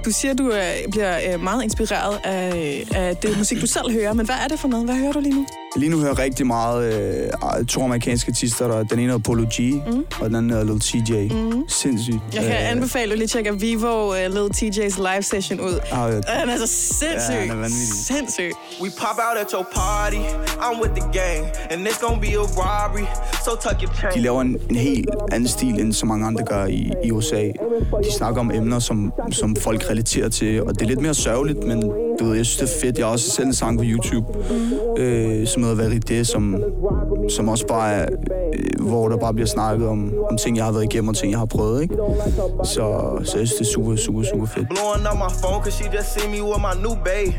Du 0.06 0.12
siger, 0.12 0.34
du 0.34 0.52
øh, 0.52 0.92
bliver 0.92 1.20
øh, 1.34 1.44
meget 1.44 1.64
inspireret 1.64 2.20
af, 2.24 2.84
af 2.96 3.16
det 3.18 3.38
musik, 3.38 3.62
du 3.62 3.68
selv 3.68 3.92
hører. 3.92 4.14
Men 4.14 4.26
hvad 4.26 4.36
er 4.44 4.48
det 4.48 4.60
for 4.60 4.68
noget? 4.68 4.86
Hvad 4.86 4.96
hører 4.96 5.12
du 5.12 5.20
lige 5.20 5.36
nu? 5.36 5.46
Lige 5.78 5.90
nu 5.90 5.98
hører 5.98 6.10
jeg 6.10 6.20
rigtig 6.20 6.48
meget 6.48 6.94
øh, 7.60 7.66
to 7.66 7.84
amerikanske 7.84 8.30
artister. 8.30 8.68
Der, 8.68 8.84
den 8.84 9.00
ene 9.00 9.08
hedder 9.12 9.24
Polo 9.24 9.46
G, 9.54 9.60
mm. 9.60 10.06
og 10.22 10.26
den 10.28 10.36
anden 10.36 10.50
hedder 10.52 10.64
Lil 10.66 10.80
TJ. 10.80 11.34
Mm. 11.34 11.64
Sindssygt. 11.70 12.18
Jeg 12.34 12.44
kan 12.44 12.52
Øh, 12.52 12.72
anbefale, 12.72 13.04
at 13.04 13.10
du 13.12 13.16
lige 13.18 13.28
tjekker 13.28 13.52
Vivo 13.54 14.08
uh, 14.10 14.16
Lil 14.34 14.50
TJ's 14.56 14.98
live 15.12 15.22
session 15.24 15.60
ud. 15.60 15.80
ah, 15.92 16.14
ja. 16.14 16.20
Han 16.28 16.50
er 16.50 16.58
så 16.58 16.68
sindssyg. 16.68 17.34
Ja, 17.34 17.48
han 17.54 17.64
er 17.64 17.70
sindssyg. 17.94 18.52
We 18.82 18.90
pop 19.00 19.18
out 19.30 19.38
at 19.42 19.48
your 19.54 19.68
party. 19.76 20.18
I'm 20.66 20.82
with 20.84 20.94
the 21.02 21.06
gang, 21.20 21.46
and 21.72 21.88
it's 21.88 22.06
gonna 22.06 22.22
be 22.22 22.28
a 22.34 22.46
robbery. 22.62 23.06
So 23.46 23.52
tuck 23.70 23.82
your 23.84 23.94
chain. 24.00 24.14
De 24.14 24.20
laver 24.22 24.42
en, 24.42 24.58
en 24.70 24.76
helt 24.76 25.10
anden 25.32 25.50
stil, 25.50 25.80
end 25.80 25.94
så 25.94 26.06
mange 26.06 26.26
andre 26.28 26.44
gør 26.46 26.66
i, 26.66 26.92
i 27.04 27.12
USA. 27.12 27.42
De 28.04 28.12
snakker 28.18 28.40
om 28.42 28.52
emner, 28.52 28.80
som, 28.80 29.14
som 29.32 29.56
folk 29.56 29.90
relaterer 29.90 30.30
til, 30.30 30.64
og 30.64 30.74
det 30.74 30.82
er 30.82 30.86
lidt 30.86 31.02
mere 31.02 31.14
sørgeligt, 31.14 31.64
men 31.64 31.84
du 32.20 32.26
ved, 32.26 32.36
jeg 32.36 32.46
synes, 32.46 32.58
det 32.58 32.76
er 32.76 32.80
fedt. 32.82 32.98
Jeg 32.98 33.06
har 33.06 33.12
også 33.12 33.30
selv 33.30 33.48
en 33.48 33.54
sang 33.54 33.78
på 33.78 33.84
YouTube, 33.88 34.26
øh, 34.98 35.48
som 35.48 35.64
hedder 35.64 35.90
Verité, 35.90 36.24
som, 36.24 36.64
som 37.30 37.50
også 37.50 37.68
bare 37.68 37.94
er, 37.94 38.06
øh, 38.54 38.86
hvor 38.88 39.10
der 39.10 39.18
bare 39.18 39.34
bliver 39.34 39.48
snakket 39.48 39.88
om, 39.88 40.14
om 40.30 40.38
ting, 40.38 40.58
jeg 40.58 40.66
har 40.66 40.72
været 40.72 40.84
igennem, 40.84 41.10
og 41.10 41.16
ting, 41.16 41.32
jeg 41.32 41.40
har 41.40 41.46
prøvet, 41.46 41.82
ikke? 41.82 41.96
Så, 42.64 42.84
så 43.24 43.38
jeg 43.38 43.48
synes, 43.48 43.54
det 43.54 43.62
er 43.62 43.72
super, 43.72 43.96
super, 43.96 44.24
super 44.24 44.46
fedt. 44.46 44.68
Blowing 44.70 45.08
up 45.12 45.18
my 45.18 45.32
phone 45.42 45.62
cause 45.64 45.78
she 45.78 45.86
just 45.98 46.14
see 46.14 46.28
me 46.30 46.44
with 46.44 46.62
my 46.68 46.82
new 46.84 46.96
babe. 46.96 47.36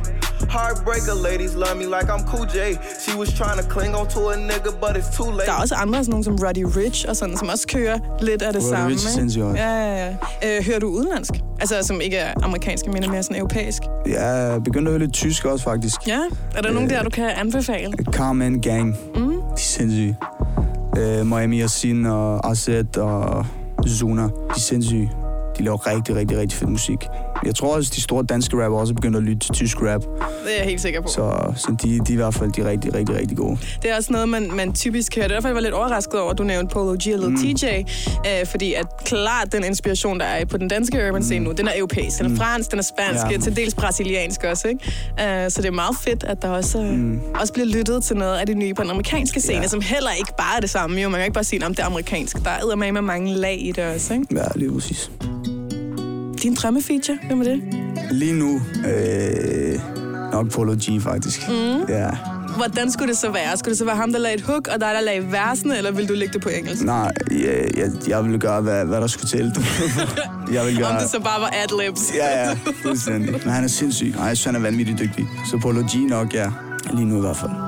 Heartbreaker 0.57 1.15
ladies 1.29 1.55
love 1.55 1.77
me 1.77 1.85
like 1.97 2.09
I'm 2.15 2.25
Cool 2.31 2.47
J. 2.57 2.59
She 3.05 3.19
was 3.19 3.29
trying 3.41 3.59
to 3.63 3.67
cling 3.75 3.95
on 3.95 4.07
to 4.09 4.21
a 4.29 4.37
nigga, 4.37 4.71
but 4.81 4.93
it's 4.97 5.17
too 5.17 5.31
late. 5.31 5.47
Der 5.47 5.53
er 5.53 5.61
også 5.61 5.75
andre, 5.75 5.99
sådan 5.99 6.11
nogle 6.11 6.25
som 6.25 6.37
Roddy 6.45 6.65
Rich 6.77 7.05
og 7.09 7.17
sådan, 7.17 7.37
som 7.37 7.49
også 7.49 7.67
kører 7.67 7.99
lidt 8.21 8.43
af 8.43 8.53
det 8.53 8.63
Roddy 8.63 8.71
samme. 8.75 8.89
Ricch 8.89 9.07
er 9.07 9.11
ikke? 9.11 9.21
sindssyg 9.21 9.43
også. 9.43 9.63
Ja, 9.63 9.71
ja, 9.71 10.07
ja. 10.43 10.57
Øh, 10.59 10.65
hører 10.67 10.79
du 10.79 10.87
udenlandsk? 10.87 11.33
Altså, 11.61 11.83
som 11.83 12.01
ikke 12.01 12.17
er 12.17 12.33
amerikansk, 12.43 12.87
men 12.87 13.05
er 13.05 13.09
mere 13.11 13.23
sådan 13.23 13.37
europæisk. 13.37 13.83
Jeg 14.07 14.55
er 14.55 14.59
begyndt 14.59 14.89
at 14.89 14.93
høre 14.93 15.01
lidt 15.01 15.13
tysk 15.13 15.45
også, 15.45 15.65
faktisk. 15.65 16.07
Ja? 16.07 16.21
Er 16.55 16.63
der 16.63 16.73
nogen 16.73 16.91
der, 16.91 17.03
du 17.03 17.11
kan 17.11 17.31
anbefale? 17.37 17.93
Carmen 18.13 18.61
Gang. 18.61 18.97
Mm. 19.15 19.31
De 19.31 19.37
er 19.53 19.57
sindssyge. 19.57 20.17
Øh, 20.99 21.27
Miami 21.27 21.61
Yasin 21.63 22.07
og 22.07 22.51
AZ 22.51 22.69
og 22.97 23.47
Zuna. 23.89 24.23
De 24.23 24.29
er 24.51 24.59
sindssyge. 24.59 25.11
De 25.59 25.65
laver 25.65 25.87
rigtig, 25.87 26.17
rigtig, 26.17 26.39
rigtig 26.39 26.59
fed 26.59 26.69
musik. 26.69 26.99
Jeg 27.47 27.55
tror 27.55 27.75
også, 27.77 27.93
de 27.97 28.01
store 28.01 28.25
danske 28.25 28.65
rapper 28.65 28.79
også 28.79 28.93
er 28.93 28.95
begyndt 28.95 29.17
at 29.17 29.23
lytte 29.23 29.39
til 29.39 29.55
tysk 29.55 29.77
rap. 29.83 30.03
Det 30.03 30.53
er 30.53 30.57
jeg 30.57 30.65
helt 30.65 30.81
sikker 30.81 31.01
på. 31.01 31.09
Så, 31.09 31.53
så 31.57 31.77
de, 31.83 31.89
de 31.89 31.97
er 31.99 32.13
i 32.13 32.15
hvert 32.15 32.35
fald 32.35 32.53
de 32.53 32.71
rigtig, 32.71 32.95
rigtig, 32.95 33.17
rigtig 33.17 33.37
gode. 33.37 33.59
Det 33.83 33.91
er 33.91 33.97
også 33.97 34.13
noget, 34.13 34.29
man, 34.29 34.51
man 34.57 34.73
typisk 34.73 35.17
hører. 35.17 35.27
Det 35.29 35.33
er 35.33 35.37
derfor, 35.37 35.49
jeg 35.49 35.55
var 35.55 35.61
lidt 35.61 35.75
overrasket 35.75 36.21
over, 36.21 36.31
at 36.31 36.39
du 36.39 36.43
nævnte 36.45 36.73
Polo 36.73 36.91
G 36.93 36.93
og 36.93 36.99
Lil 37.19 37.29
mm. 37.29 37.37
TJ. 37.37 37.65
Øh, 38.27 38.47
fordi 38.47 38.75
at 38.75 38.87
klart 39.05 39.53
den 39.53 39.65
inspiration, 39.65 40.21
der 40.21 40.25
er 40.27 40.45
på 40.45 40.57
den 40.57 40.69
danske 40.69 41.09
urban 41.09 41.23
scene 41.23 41.45
nu, 41.45 41.53
den 41.53 41.69
er 41.69 41.73
europæisk. 41.77 42.19
Den 42.19 42.33
er 42.33 42.37
fransk, 42.37 42.71
den 42.71 42.79
er 42.79 42.83
spansk, 42.83 43.25
Ja. 43.33 43.39
til 43.39 43.57
dels 43.57 43.75
brasiliansk 43.75 44.45
også. 44.45 44.69
Ikke? 44.69 45.45
Øh, 45.45 45.51
så 45.51 45.63
det 45.63 45.69
er 45.69 45.73
meget 45.73 45.97
fedt, 46.05 46.25
at 46.25 46.43
der 46.43 46.49
også, 46.49 46.79
mm. 46.79 47.21
også 47.41 47.53
bliver 47.53 47.67
lyttet 47.67 48.05
til 48.05 48.17
noget 48.17 48.37
af 48.37 48.47
det 48.47 48.57
nye 48.57 48.75
på 48.75 48.83
den 48.83 48.91
amerikanske 48.91 49.41
scene, 49.41 49.61
Ja. 49.61 49.69
som 49.69 49.81
heller 49.81 50.11
ikke 50.19 50.33
bare 50.39 50.57
er 50.57 50.61
det 50.61 50.71
samme. 50.71 51.01
Jo. 51.01 51.09
Man 51.09 51.19
kan 51.19 51.25
ikke 51.25 51.35
bare 51.35 51.45
sige, 51.45 51.67
om 51.67 51.75
det 51.75 51.83
er 51.83 51.87
amerikansk. 51.87 52.37
Der 52.45 52.51
er 52.51 52.77
med 52.93 53.03
mange 53.03 53.35
lag 53.35 53.57
i 53.67 53.73
det 53.73 53.85
også. 53.85 54.15
Ikke? 54.15 54.27
Ja, 54.35 54.45
lige 54.55 54.73
præcis. 54.73 55.11
Din 56.43 56.55
drømmefeature, 56.55 57.19
hvem 57.27 57.41
er 57.41 57.45
det? 57.45 57.63
Lige 58.11 58.33
nu, 58.33 58.61
øh, 58.89 59.81
nok 60.33 60.51
Polo 60.51 60.75
G, 60.75 61.03
faktisk. 61.03 61.49
Mm. 61.49 61.85
Ja. 61.89 62.11
Hvordan 62.57 62.91
skulle 62.91 63.09
det 63.09 63.19
så 63.19 63.31
være? 63.31 63.57
Skulle 63.57 63.73
det 63.73 63.79
så 63.79 63.85
være 63.85 63.97
ham, 63.97 64.13
der 64.13 64.19
lagde 64.19 64.35
et 64.37 64.41
hook, 64.41 64.69
og 64.69 64.81
dig, 64.81 64.91
der 64.95 65.01
lagde 65.01 65.33
versene, 65.33 65.77
eller 65.77 65.91
vil 65.91 66.09
du 66.09 66.15
lægge 66.15 66.33
det 66.33 66.43
på 66.43 66.49
engelsk? 66.49 66.83
Nej, 66.83 67.13
jeg, 67.31 67.71
jeg, 67.77 67.91
jeg 68.09 68.25
ville 68.25 68.39
gøre, 68.39 68.61
hvad, 68.61 68.85
hvad 68.85 69.01
der 69.01 69.07
skulle 69.07 69.29
til. 69.29 69.53
jeg 70.55 70.67
vil 70.67 70.79
gøre... 70.79 70.89
Om 70.89 70.97
det 71.01 71.11
så 71.11 71.21
bare 71.21 71.41
var 71.41 71.53
ad-libs. 71.63 72.15
Ja, 72.15 72.49
ja, 72.49 72.57
fuldstændig. 72.83 73.33
Men 73.33 73.53
han 73.53 73.65
er 73.65 73.69
sindssyg. 73.69 74.15
Nej, 74.17 74.25
jeg 74.25 74.37
synes, 74.37 74.45
han 74.45 74.55
er 74.55 74.61
vanvittigt 74.61 74.99
dygtig. 74.99 75.27
Så 75.51 75.59
Polo 75.59 75.81
G 75.81 75.97
nok, 76.09 76.35
ja. 76.35 76.51
Lige 76.93 77.05
nu 77.05 77.17
i 77.17 77.21
hvert 77.21 77.37
fald. 77.37 77.68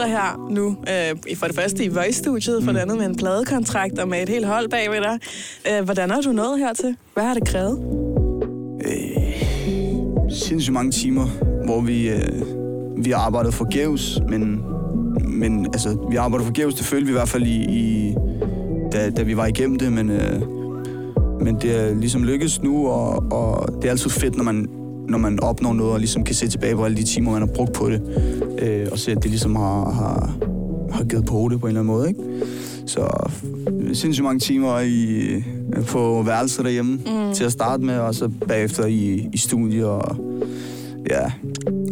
Sidder 0.00 0.16
her 0.16 0.48
nu, 0.50 0.66
øh, 0.68 1.36
for 1.36 1.46
det 1.46 1.56
første 1.56 1.84
i 1.84 1.88
Voice-studiet, 1.88 2.64
for 2.64 2.72
det 2.72 2.78
andet 2.78 2.98
med 2.98 3.06
en 3.06 3.16
pladekontrakt 3.16 3.98
og 3.98 4.08
med 4.08 4.22
et 4.22 4.28
helt 4.28 4.46
hold 4.46 4.68
bag 4.68 4.90
ved 4.90 5.00
dig. 5.00 5.18
Øh, 5.70 5.84
hvordan 5.84 6.10
har 6.10 6.20
du 6.20 6.32
nået 6.32 6.58
hertil? 6.58 6.96
Hvad 7.14 7.24
har 7.24 7.34
det 7.34 7.48
krævet? 7.48 7.78
sindssygt 10.30 10.74
mange 10.74 10.92
timer, 10.92 11.26
hvor 11.64 11.80
vi, 11.80 12.08
øh, 12.08 12.42
vi 13.04 13.10
har 13.10 13.18
arbejdet 13.18 13.54
forgæves, 13.54 14.20
men, 14.28 14.62
men 15.24 15.66
altså, 15.66 16.06
vi 16.10 16.16
har 16.16 16.22
arbejdet 16.22 16.46
forgæves, 16.46 16.74
det 16.74 16.84
følte 16.84 17.06
vi 17.06 17.10
i 17.10 17.12
hvert 17.12 17.28
fald 17.28 17.42
i, 17.42 17.78
i 17.78 18.14
da, 18.92 19.10
da 19.10 19.22
vi 19.22 19.36
var 19.36 19.46
igennem 19.46 19.78
det, 19.78 19.92
men, 19.92 20.10
øh, 20.10 20.40
men 21.40 21.56
det 21.60 21.80
er 21.80 21.94
ligesom 21.94 22.24
lykkedes 22.24 22.62
nu, 22.62 22.88
og, 22.88 23.32
og 23.32 23.72
det 23.82 23.84
er 23.84 23.90
altid 23.90 24.10
fedt, 24.10 24.36
når 24.36 24.44
man, 24.44 24.68
når 25.10 25.18
man 25.18 25.40
opnår 25.42 25.72
noget, 25.72 25.92
og 25.92 25.98
ligesom 25.98 26.24
kan 26.24 26.34
se 26.34 26.48
tilbage 26.48 26.76
på 26.76 26.84
alle 26.84 26.96
de 26.96 27.04
timer, 27.04 27.30
man 27.32 27.40
har 27.40 27.46
brugt 27.54 27.72
på 27.72 27.90
det, 27.90 28.02
øh, 28.58 28.86
og 28.92 28.98
se, 28.98 29.10
at 29.10 29.22
det 29.22 29.30
ligesom 29.30 29.56
har, 29.56 29.90
har, 29.90 30.36
har 30.92 31.04
givet 31.04 31.26
på 31.26 31.48
det 31.50 31.60
på 31.60 31.66
en 31.66 31.70
eller 31.70 31.80
anden 31.80 31.94
måde, 31.94 32.08
ikke? 32.08 32.20
Så 32.86 33.30
sindssygt 33.92 34.24
mange 34.24 34.40
timer 34.40 34.80
i, 34.80 35.28
på 35.86 36.22
værelset 36.26 36.64
derhjemme 36.64 36.96
mm. 36.96 37.34
til 37.34 37.44
at 37.44 37.52
starte 37.52 37.82
med, 37.82 37.98
og 37.98 38.14
så 38.14 38.30
bagefter 38.48 38.86
i, 38.86 39.28
i 39.32 39.38
studie. 39.38 39.86
Og, 39.86 40.16
ja, 41.10 41.30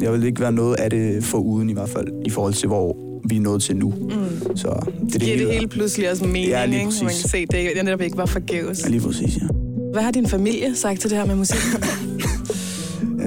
jeg 0.00 0.12
vil 0.12 0.24
ikke 0.24 0.40
være 0.40 0.52
noget 0.52 0.74
af 0.74 0.90
det 0.90 1.24
for 1.24 1.38
uden 1.38 1.70
i 1.70 1.72
hvert 1.72 1.88
fald, 1.88 2.06
i 2.26 2.30
forhold 2.30 2.54
til, 2.54 2.68
hvor 2.68 2.96
vi 3.28 3.36
er 3.36 3.40
nået 3.40 3.62
til 3.62 3.76
nu. 3.76 3.94
Mm. 4.00 4.56
Så 4.56 4.86
det 5.06 5.14
er 5.14 5.18
Giver 5.18 5.36
det 5.36 5.52
hele 5.52 5.68
pludselig 5.68 6.10
også 6.10 6.24
mening, 6.24 6.46
Ja, 6.46 6.66
lige 6.66 6.80
ikke? 6.80 6.92
Så 6.92 7.04
man 7.04 7.08
præcis. 7.08 7.22
kan 7.22 7.30
se, 7.30 7.46
det 7.46 7.78
er 7.78 7.82
netop 7.82 8.00
ikke 8.00 8.16
var 8.16 8.26
forgæves. 8.26 8.84
Ja, 8.84 8.88
lige 8.88 9.00
præcis, 9.00 9.36
ja. 9.36 9.46
Hvad 9.92 10.02
har 10.02 10.10
din 10.10 10.26
familie 10.26 10.76
sagt 10.76 11.00
til 11.00 11.10
det 11.10 11.18
her 11.18 11.26
med 11.26 11.34
musik? 11.34 11.58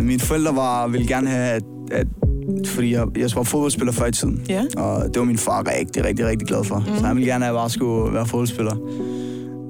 Ja, 0.01 0.05
Mine 0.05 0.19
forældre 0.19 0.55
var, 0.55 0.87
ville 0.87 1.07
gerne 1.07 1.29
have, 1.29 1.49
at, 1.49 1.63
at 1.91 2.07
fordi 2.65 2.93
jeg, 2.93 3.07
jeg 3.17 3.29
var 3.35 3.43
fodboldspiller 3.43 3.93
før 3.93 4.05
i 4.05 4.11
tiden. 4.11 4.45
Ja. 4.49 4.63
Og 4.77 5.03
det 5.05 5.19
var 5.19 5.23
min 5.23 5.37
far 5.37 5.67
rigtig, 5.79 6.05
rigtig, 6.05 6.25
rigtig 6.25 6.47
glad 6.47 6.63
for. 6.63 6.77
Mm. 6.77 6.97
Så 6.99 7.05
han 7.05 7.15
ville 7.15 7.31
gerne 7.31 7.45
have, 7.45 7.53
at 7.53 7.55
jeg 7.55 7.61
bare 7.61 7.69
skulle 7.69 8.13
være 8.13 8.25
fodboldspiller. 8.25 8.75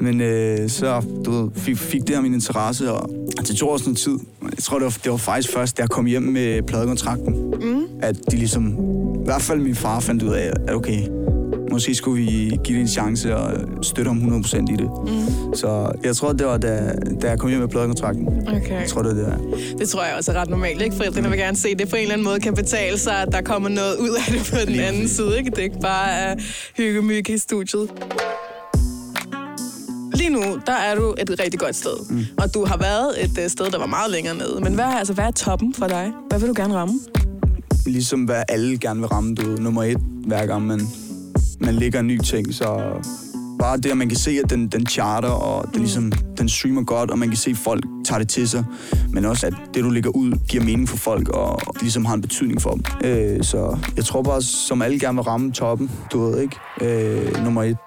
Men 0.01 0.21
øh, 0.21 0.69
så 0.69 1.01
du 1.25 1.31
ved, 1.31 1.49
fik, 1.55 1.77
fik 1.77 2.01
det 2.01 2.15
her 2.15 2.21
min 2.21 2.33
interesse, 2.33 2.91
og 2.91 3.09
det 3.47 3.55
tog 3.55 3.71
også 3.71 3.85
noget 3.85 3.97
tid. 3.97 4.17
Jeg 4.43 4.57
tror, 4.63 4.77
det 4.79 4.85
var, 4.85 4.97
det 5.03 5.11
var 5.11 5.17
faktisk 5.17 5.53
først, 5.53 5.77
da 5.77 5.81
jeg 5.81 5.89
kom 5.89 6.05
hjem 6.05 6.23
med 6.23 6.61
pladekontrakten, 6.61 7.33
mm. 7.61 7.83
at 8.01 8.15
de 8.31 8.35
ligesom, 8.35 8.67
i 9.21 9.25
hvert 9.25 9.41
fald 9.41 9.59
min 9.59 9.75
far 9.75 9.99
fandt 9.99 10.23
ud 10.23 10.29
af, 10.29 10.51
at 10.67 10.75
okay, 10.75 11.07
måske 11.71 11.95
skulle 11.95 12.23
vi 12.25 12.57
give 12.63 12.77
det 12.77 12.81
en 12.81 12.87
chance 12.87 13.35
og 13.37 13.53
støtte 13.81 14.09
ham 14.09 14.17
100% 14.17 14.57
i 14.73 14.75
det. 14.75 14.89
Mm. 15.07 15.55
Så 15.55 15.91
jeg 16.03 16.15
tror, 16.15 16.33
det 16.33 16.47
var, 16.47 16.57
da, 16.57 16.93
da 17.21 17.29
jeg 17.29 17.39
kom 17.39 17.49
hjem 17.49 17.59
med 17.59 17.67
pladekontrakten. 17.67 18.27
Okay. 18.47 18.79
Jeg 18.81 18.89
tror, 18.89 19.01
det 19.01 19.15
var 19.25 19.31
det. 19.37 19.39
Det 19.79 19.89
tror 19.89 20.03
jeg 20.03 20.15
også 20.17 20.31
er 20.31 20.35
ret 20.35 20.49
normalt, 20.49 20.81
ikke? 20.81 20.95
Forældrene 20.95 21.29
vil 21.29 21.37
gerne 21.37 21.57
se, 21.57 21.69
at 21.69 21.79
det 21.79 21.89
på 21.89 21.95
en 21.95 22.01
eller 22.01 22.13
anden 22.13 22.25
måde 22.25 22.39
kan 22.39 22.53
betale 22.53 22.97
sig, 22.97 23.13
at 23.21 23.27
der 23.31 23.41
kommer 23.41 23.69
noget 23.69 23.97
ud 23.97 24.09
af 24.09 24.33
det 24.33 24.49
på 24.53 24.55
den 24.65 24.69
Lige 24.69 24.85
anden 24.85 25.07
side, 25.07 25.37
ikke? 25.37 25.49
Det 25.49 25.57
er 25.59 25.63
ikke 25.63 25.79
bare 25.81 26.35
uh, 26.35 26.41
hygge 27.09 27.33
i 27.33 27.37
studiet. 27.37 27.89
Lige 30.13 30.29
nu, 30.29 30.41
der 30.65 30.73
er 30.73 30.95
du 30.95 31.15
et 31.19 31.39
rigtig 31.43 31.59
godt 31.59 31.75
sted. 31.75 32.09
Mm. 32.09 32.25
Og 32.37 32.53
du 32.53 32.65
har 32.65 32.77
været 32.77 33.23
et 33.23 33.43
øh, 33.43 33.49
sted, 33.49 33.65
der 33.65 33.79
var 33.79 33.85
meget 33.85 34.11
længere 34.11 34.35
nede. 34.35 34.59
Men 34.63 34.73
hvad, 34.73 34.85
er- 34.85 34.97
altså, 34.97 35.13
hvad 35.13 35.25
er 35.25 35.31
toppen 35.31 35.73
for 35.73 35.87
dig? 35.87 36.11
Hvad 36.29 36.39
vil 36.39 36.49
du 36.49 36.53
gerne 36.57 36.73
ramme? 36.73 36.93
Ligesom 37.85 38.23
hvad 38.23 38.43
alle 38.49 38.77
gerne 38.77 38.99
vil 38.99 39.07
ramme, 39.09 39.35
du 39.35 39.41
nummer 39.61 39.83
et, 39.83 39.97
hver 40.27 40.45
gang 40.45 40.65
man, 40.67 40.81
man 41.61 41.75
lægger 41.75 41.99
en 41.99 42.07
ny 42.07 42.17
ting, 42.17 42.53
så 42.53 42.81
bare 43.59 43.77
det, 43.77 43.89
at 43.91 43.97
man 43.97 44.09
kan 44.09 44.17
se, 44.17 44.39
at 44.43 44.49
den, 44.49 44.67
den 44.67 44.85
charter, 44.87 45.29
og 45.29 45.73
den, 45.73 45.81
ligesom, 45.81 46.11
den 46.37 46.49
streamer 46.49 46.83
godt, 46.83 47.11
og 47.11 47.19
man 47.19 47.27
kan 47.27 47.37
se, 47.37 47.49
at 47.49 47.57
folk 47.57 47.85
tager 48.05 48.19
det 48.19 48.29
til 48.29 48.49
sig, 48.49 48.65
men 49.09 49.25
også, 49.25 49.47
at 49.47 49.53
det, 49.73 49.83
du 49.83 49.89
lægger 49.89 50.09
ud, 50.09 50.33
giver 50.49 50.63
mening 50.63 50.89
for 50.89 50.97
folk, 50.97 51.29
og 51.29 51.73
det 51.73 51.81
ligesom 51.81 52.05
har 52.05 52.13
en 52.13 52.21
betydning 52.21 52.61
for 52.61 52.71
dem. 52.71 52.83
Øh, 53.03 53.43
så 53.43 53.77
jeg 53.95 54.05
tror 54.05 54.21
bare, 54.21 54.41
som 54.41 54.81
alle 54.81 54.99
gerne 54.99 55.15
vil 55.15 55.23
ramme 55.23 55.51
toppen, 55.51 55.91
du 56.13 56.25
ved 56.25 56.41
ikke, 56.41 56.55
øh, 56.81 57.43
nummer 57.43 57.63
et. 57.63 57.77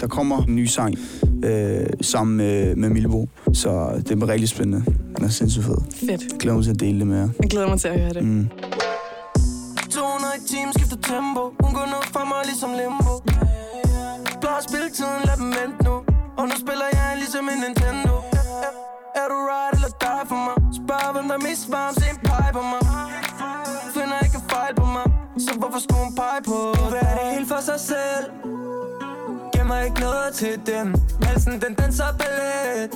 Der 0.00 0.08
kommer 0.08 0.42
en 0.42 0.56
ny 0.56 0.64
sang 0.64 0.94
øh, 1.44 1.86
sammen 2.00 2.36
med, 2.36 2.76
med 2.76 2.90
Milbo, 2.90 3.28
så 3.52 4.02
det 4.08 4.16
bliver 4.16 4.28
rigtig 4.28 4.48
spændende. 4.48 4.84
Den 5.16 5.24
er 5.24 5.28
sindssygt 5.28 5.64
fed. 5.64 5.76
Fedt. 6.00 6.10
Jeg 6.32 6.38
glæder 6.38 6.56
mig 6.56 6.64
til 6.64 6.70
at 6.70 6.80
dele 6.80 6.98
det 6.98 7.06
med 7.06 7.18
jer. 7.18 7.28
Jeg 7.42 7.50
glæder 7.50 7.68
mig 7.68 7.80
til 7.80 7.88
at 7.88 8.00
høre 8.00 8.12
det. 8.12 8.24
Mm. 8.24 8.48
200 9.90 10.32
i 10.44 10.48
timen 10.48 10.72
skifter 10.72 10.96
tempo 10.96 11.61
Ligesom 12.62 12.78
limbo 12.78 13.12
Blå 14.40 14.50
spilletiden, 14.68 15.22
lad 15.24 15.36
dem 15.36 15.50
vente 15.58 15.84
nu 15.84 15.94
Og 16.38 16.44
nu 16.48 16.54
spiller 16.64 16.88
jeg 16.92 17.12
ligesom 17.16 17.48
en 17.48 17.58
Nintendo 17.66 18.14
Er 19.20 19.26
du 19.32 19.36
ride 19.50 19.70
eller 19.76 19.92
die 20.02 20.22
for 20.30 20.40
mig? 20.46 20.56
Spørg 20.80 21.12
hvem 21.14 21.26
der 21.28 21.36
er 21.40 21.44
mest 21.48 21.64
varm, 21.72 21.94
se 21.94 22.10
en 22.10 22.18
pege 22.28 22.52
på 22.52 22.62
mig 22.72 22.82
Finder 23.94 24.18
ikke 24.24 24.36
en 24.40 24.46
fejl 24.50 24.74
på 24.74 24.84
mig 24.96 25.06
Så 25.44 25.52
hvorfor 25.60 25.80
skulle 25.84 26.00
hun 26.04 26.14
pege 26.22 26.40
på 26.50 26.58
Du 26.76 26.84
vil 26.94 27.00
have 27.06 27.18
det 27.18 27.34
helt 27.36 27.48
for 27.52 27.60
sig 27.70 27.80
selv 27.80 28.26
Gemmer 29.54 29.78
ikke 29.86 30.00
noget 30.00 30.34
til 30.34 30.54
dem 30.66 30.86
Halsen 31.22 31.54
den 31.64 31.74
danser 31.74 32.10
ballet 32.20 32.90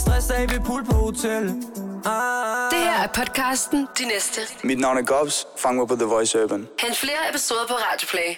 Stress 0.00 0.30
af 0.30 0.42
ved 0.52 0.60
pool 0.60 0.84
på 0.84 0.96
hotel 1.06 1.44
ah. 2.12 2.70
Det 2.72 2.80
her 2.88 2.98
er 3.06 3.10
podcasten 3.18 3.88
De 3.98 4.04
Næste. 4.12 4.40
Mit 4.64 4.78
navn 4.78 4.98
er 4.98 5.02
Gobs. 5.02 5.46
Fang 5.62 5.76
mig 5.76 5.88
på 5.88 5.96
The 5.96 6.04
Voice 6.04 6.42
Urban. 6.42 6.68
Hent 6.80 6.96
flere 6.96 7.22
episoder 7.30 7.66
på 7.68 7.74
Radioplay. 7.74 8.30